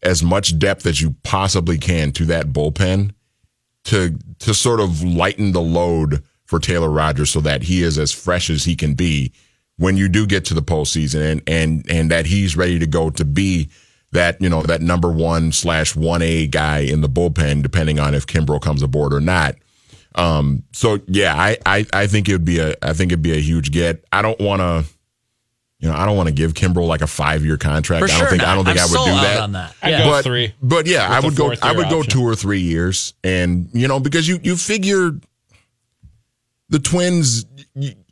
[0.03, 3.11] as much depth as you possibly can to that bullpen
[3.85, 8.11] to to sort of lighten the load for Taylor Rogers so that he is as
[8.11, 9.31] fresh as he can be
[9.77, 13.09] when you do get to the postseason and and and that he's ready to go
[13.09, 13.69] to be
[14.11, 18.13] that you know that number one slash one A guy in the bullpen, depending on
[18.13, 19.55] if Kimbrel comes aboard or not.
[20.15, 23.31] Um, so yeah, I, I I think it would be a I think it'd be
[23.31, 24.03] a huge get.
[24.11, 24.83] I don't want to.
[25.79, 28.01] You know, I don't want to give Kimbrel like a five year contract.
[28.05, 29.39] For I don't sure think I don't think I'm i would do that.
[29.39, 29.75] on that.
[29.81, 30.03] I'd Yeah.
[30.03, 30.53] go But three.
[30.61, 31.53] but yeah, I would go.
[31.59, 35.11] I year would go two or three years, and you know because you you figure
[36.69, 37.45] the Twins.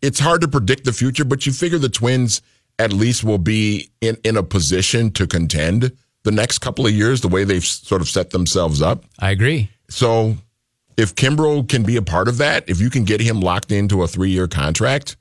[0.02, 2.42] It's hard to predict the future, but you figure the Twins
[2.80, 5.92] at least will be in in a position to contend
[6.24, 7.22] the next couple of years.
[7.22, 9.04] The way they've sort of set themselves up.
[9.20, 9.70] I agree.
[9.90, 10.38] So
[10.98, 14.02] if Kimbrel can be a part of that, if you can get him locked into
[14.02, 15.16] a three year contract,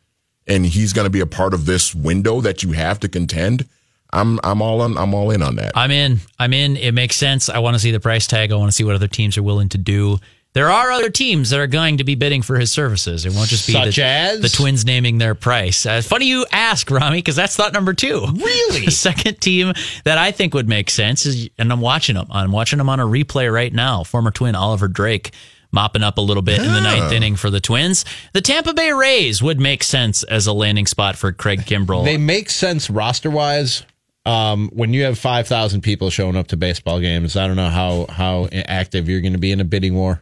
[0.46, 3.68] and he's going to be a part of this window that you have to contend.
[4.10, 5.72] I'm I'm all on I'm all in on that.
[5.74, 6.20] I'm in.
[6.38, 6.76] I'm in.
[6.78, 7.50] It makes sense.
[7.50, 8.50] I want to see the price tag.
[8.50, 10.18] I want to see what other teams are willing to do.
[10.58, 13.24] There are other teams that are going to be bidding for his services.
[13.24, 14.40] It won't just be Such the, as?
[14.40, 15.86] the Twins naming their price.
[15.86, 18.26] Uh, funny you ask, Rami, because that's thought number two.
[18.26, 18.80] Really?
[18.86, 22.26] the second team that I think would make sense is, and I'm watching them.
[22.32, 24.02] I'm watching them on a replay right now.
[24.02, 25.30] Former Twin Oliver Drake
[25.70, 28.04] mopping up a little bit in the ninth inning for the Twins.
[28.32, 32.04] The Tampa Bay Rays would make sense as a landing spot for Craig Kimbrel.
[32.04, 33.84] They make sense roster wise.
[34.26, 37.68] Um, when you have five thousand people showing up to baseball games, I don't know
[37.68, 40.20] how how active you're going to be in a bidding war.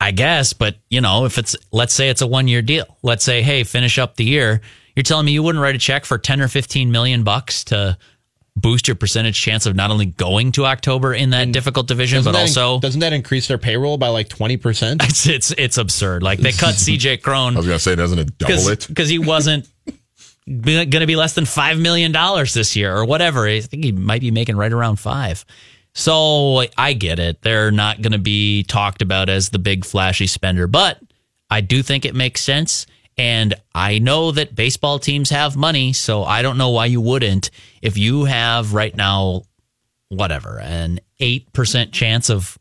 [0.00, 2.86] I guess, but you know, if it's let's say it's a one year deal.
[3.02, 4.60] Let's say, hey, finish up the year.
[4.94, 7.98] You're telling me you wouldn't write a check for ten or fifteen million bucks to
[8.56, 12.32] boost your percentage chance of not only going to October in that difficult division, but
[12.32, 15.02] that also doesn't that increase their payroll by like twenty percent?
[15.04, 16.22] it's it's it's absurd.
[16.22, 18.86] Like they cut CJ Cron I was gonna say, doesn't it double it?
[18.88, 19.68] because he wasn't
[20.48, 23.46] going to be less than five million dollars this year or whatever.
[23.46, 25.44] I think he might be making right around five.
[25.94, 27.42] So I get it.
[27.42, 31.00] They're not going to be talked about as the big flashy spender, but
[31.50, 32.86] I do think it makes sense.
[33.16, 37.50] And I know that baseball teams have money, so I don't know why you wouldn't.
[37.82, 39.42] If you have right now,
[40.08, 42.56] whatever, an 8% chance of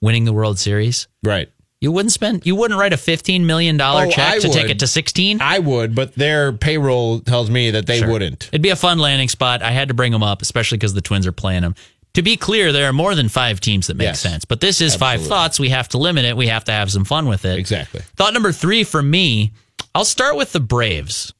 [0.00, 1.48] winning the World Series, Right.
[1.80, 4.80] you wouldn't spend, you wouldn't write a $15 million Oh, check I to take it
[4.80, 5.40] to 16?
[5.40, 8.08] I would, but their payroll tells me that they Sure.
[8.10, 8.48] wouldn't.
[8.48, 9.62] It'd be a fun landing spot.
[9.62, 11.76] I had to bring them up, especially because the Twins are playing them.
[12.16, 14.20] To be clear, there are more than five teams that make Yes.
[14.20, 15.60] sense, but this is five thoughts.
[15.60, 16.34] We have to limit it.
[16.34, 17.58] We have to have some fun with it.
[17.58, 18.00] Exactly.
[18.16, 19.52] Thought number three for me,
[19.94, 21.34] I'll start with the Braves.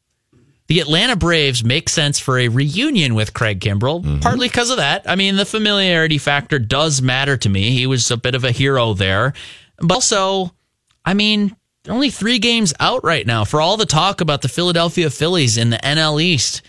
[0.67, 4.19] The Atlanta Braves make sense for a reunion with Craig Kimbrel, mm-hmm.
[4.19, 5.09] partly because of that.
[5.09, 7.71] I mean, the familiarity factor does matter to me.
[7.71, 9.33] He was a bit of a hero there.
[9.79, 10.53] But also,
[11.07, 13.47] I mean, they're only three games out right now.
[13.47, 16.61] For all the talk about the Philadelphia Phillies in the NL East,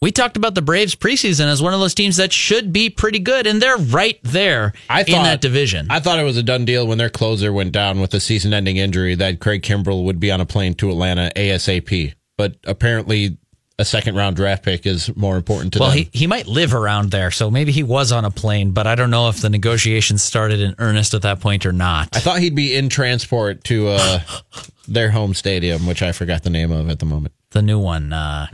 [0.00, 3.18] we talked about the Braves preseason as one of those teams that should be pretty
[3.18, 5.88] good, and they're right there I in thought that division.
[5.90, 8.76] I thought it was a done deal when their closer went down with a season-ending
[8.76, 12.14] injury that Craig Kimbrel would be on a plane to Atlanta ASAP.
[12.36, 13.38] But apparently,
[13.80, 15.98] a second-round draft pick is more important to Well, them.
[15.98, 18.94] he, he might live around there, so maybe he was on a plane, but I
[18.94, 22.08] don't know if the negotiations started in earnest at that point or not.
[22.14, 24.20] I thought he'd be in transport to uh,
[24.88, 27.34] their home stadium, which I forgot the name of at the moment.
[27.50, 28.46] the new one, uh,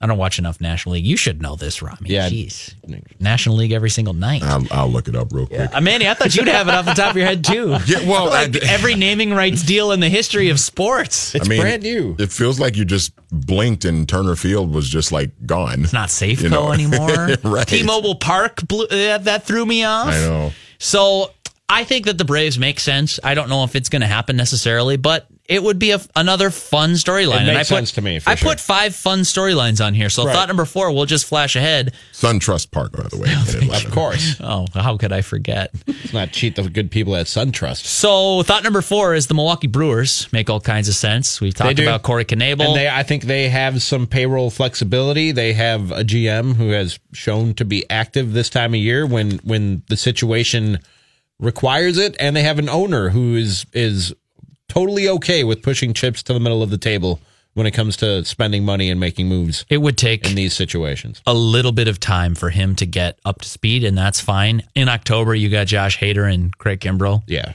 [0.00, 1.04] I don't watch enough National League.
[1.04, 1.98] You should know this, Rami.
[2.08, 2.28] Yeah.
[2.28, 2.72] Jeez.
[3.18, 4.44] National League every single night.
[4.44, 5.74] I'll, I'll look it up real quick.
[5.74, 7.76] Uh, Manny, I thought you'd have it off the top of your head, too.
[7.86, 11.34] Yeah, well, like I- every naming rights deal in the history of sports.
[11.34, 12.14] It's I mean, brand new.
[12.18, 15.82] It feels like you just blinked and Turner Field was just like gone.
[15.82, 17.28] It's not Safeco You know, anymore.
[17.42, 17.66] right.
[17.66, 20.08] T-Mobile Park, blew, that, that threw me off.
[20.08, 20.52] I know.
[20.78, 21.32] So
[21.68, 23.18] I think that the Braves make sense.
[23.24, 26.50] I don't know if it's going to happen necessarily, but it would be a, another
[26.50, 27.36] fun storyline.
[27.36, 28.50] It And I makes put, sense to me, for I sure.
[28.50, 30.10] put five fun storylines on here.
[30.10, 30.34] So Right.
[30.34, 31.94] thought number four, we'll just flash ahead.
[32.12, 33.28] SunTrust Park, by the way.
[33.34, 33.86] Oh, in Atlanta.
[33.88, 34.36] Of course.
[34.40, 35.72] Oh, how could I forget?
[35.86, 37.84] Let's not cheat the good people at SunTrust.
[37.86, 41.40] so thought number four is the Milwaukee Brewers make all kinds of sense.
[41.40, 42.60] We've talked about Corey Knebel.
[42.66, 45.32] And they, I think they have some payroll flexibility.
[45.32, 49.38] They have a GM who has shown to be active this time of year when
[49.44, 50.78] when the situation
[51.40, 54.12] requires it, and they have an owner who is is
[54.68, 57.20] totally okay with pushing chips to the middle of the table
[57.54, 61.20] when it comes to spending money and making moves It would take in these situations.
[61.26, 64.62] a little bit of time for him to get up to speed, and that's fine.
[64.76, 67.22] In October, you got Josh Hader and Craig Kimbrel.
[67.26, 67.54] Yeah.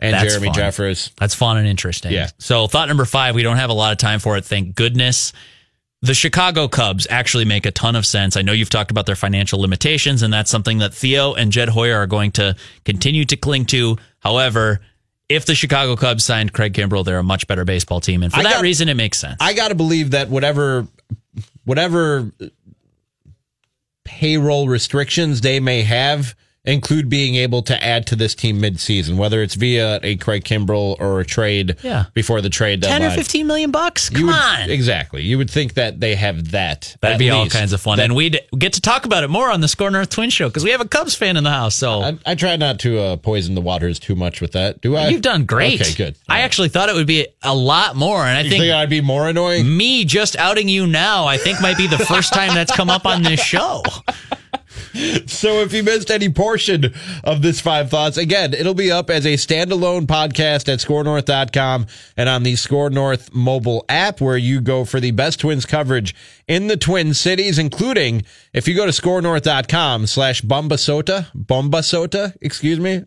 [0.00, 0.54] And That's Jeremy fun.
[0.56, 1.10] Jeffress.
[1.16, 2.12] That's fun and interesting.
[2.12, 2.28] Yeah.
[2.38, 4.44] So, thought number five, we don't have a lot of time for it.
[4.44, 5.32] Thank goodness.
[6.02, 8.36] The Chicago Cubs actually make a ton of sense.
[8.36, 11.68] I know you've talked about their financial limitations, and that's something that Theo and Jed
[11.70, 12.54] Hoyer are going to
[12.84, 13.96] continue to cling to.
[14.20, 14.80] However,
[15.28, 18.22] if the Chicago Cubs signed Craig Kimbrel, they're a much better baseball team.
[18.22, 19.36] And for I that got- reason, it makes sense.
[19.40, 20.86] I got to believe that whatever
[21.64, 22.32] whatever
[24.04, 26.34] payroll restrictions they may have
[26.68, 30.96] include being able to add to this team midseason, whether it's via a Craig Kimbrel
[31.00, 32.04] or a trade Yeah.
[32.14, 33.00] before the trade deadline.
[33.00, 34.10] 10 or 15 million bucks?
[34.10, 34.70] Come would- on.
[34.70, 35.22] Exactly.
[35.22, 36.96] You would think that they have that.
[37.00, 37.96] That'd at be all kinds of fun.
[37.96, 40.48] That- and we'd get to talk about it more on the Score North Twin Show
[40.48, 41.74] because we have a Cubs fan in the house.
[41.74, 44.80] So I, I try not to uh, poison the waters too much with that.
[44.80, 45.08] Do I?
[45.08, 45.80] you've done great.
[45.80, 46.16] Okay, good.
[46.28, 48.20] I actually thought it would be a lot more.
[48.24, 49.76] And I You think, think I'd be more annoying?
[49.76, 53.06] me just outing you now, I think might be the first time that's come up
[53.06, 53.82] on this show.
[55.26, 56.92] So if you missed any portion
[57.22, 62.28] of this five thoughts, again, it'll be up as a standalone podcast at scorenorth.com and
[62.28, 66.14] on the Score North mobile app where you go for the best twins coverage
[66.46, 73.04] in the Twin Cities, including if you go to scorenorth.com slash bombasota, bombasota, excuse me.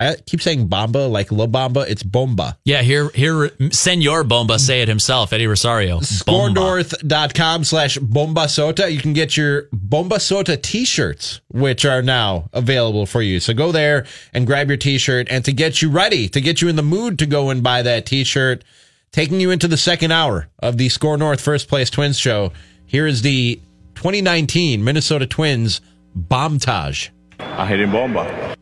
[0.00, 1.88] I keep saying bomba like La Bamba.
[1.88, 2.58] It's bomba.
[2.64, 6.00] Yeah, here, here, Senor Bomba say it himself, Eddie Rosario.
[6.26, 6.60] Bomba.
[6.60, 13.38] scorenorth.com slash bombasota you can get your bombasota t-shirts which are now available for you
[13.40, 16.68] so go there and grab your t-shirt and to get you ready to get you
[16.68, 18.64] in the mood to go and buy that t-shirt
[19.12, 22.52] taking you into the second hour of the score north first place twins show
[22.86, 23.60] here is the
[23.94, 25.80] 2019 minnesota twins
[26.16, 28.56] bombtage him, bomba.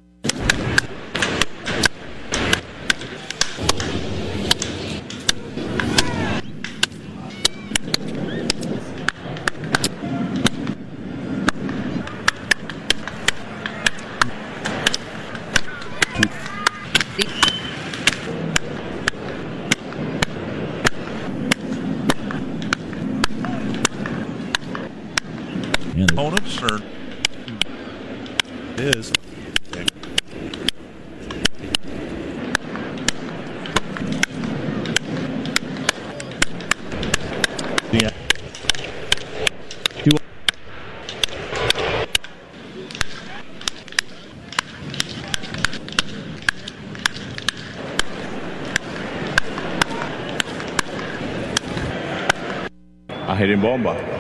[53.63, 54.12] Bomba.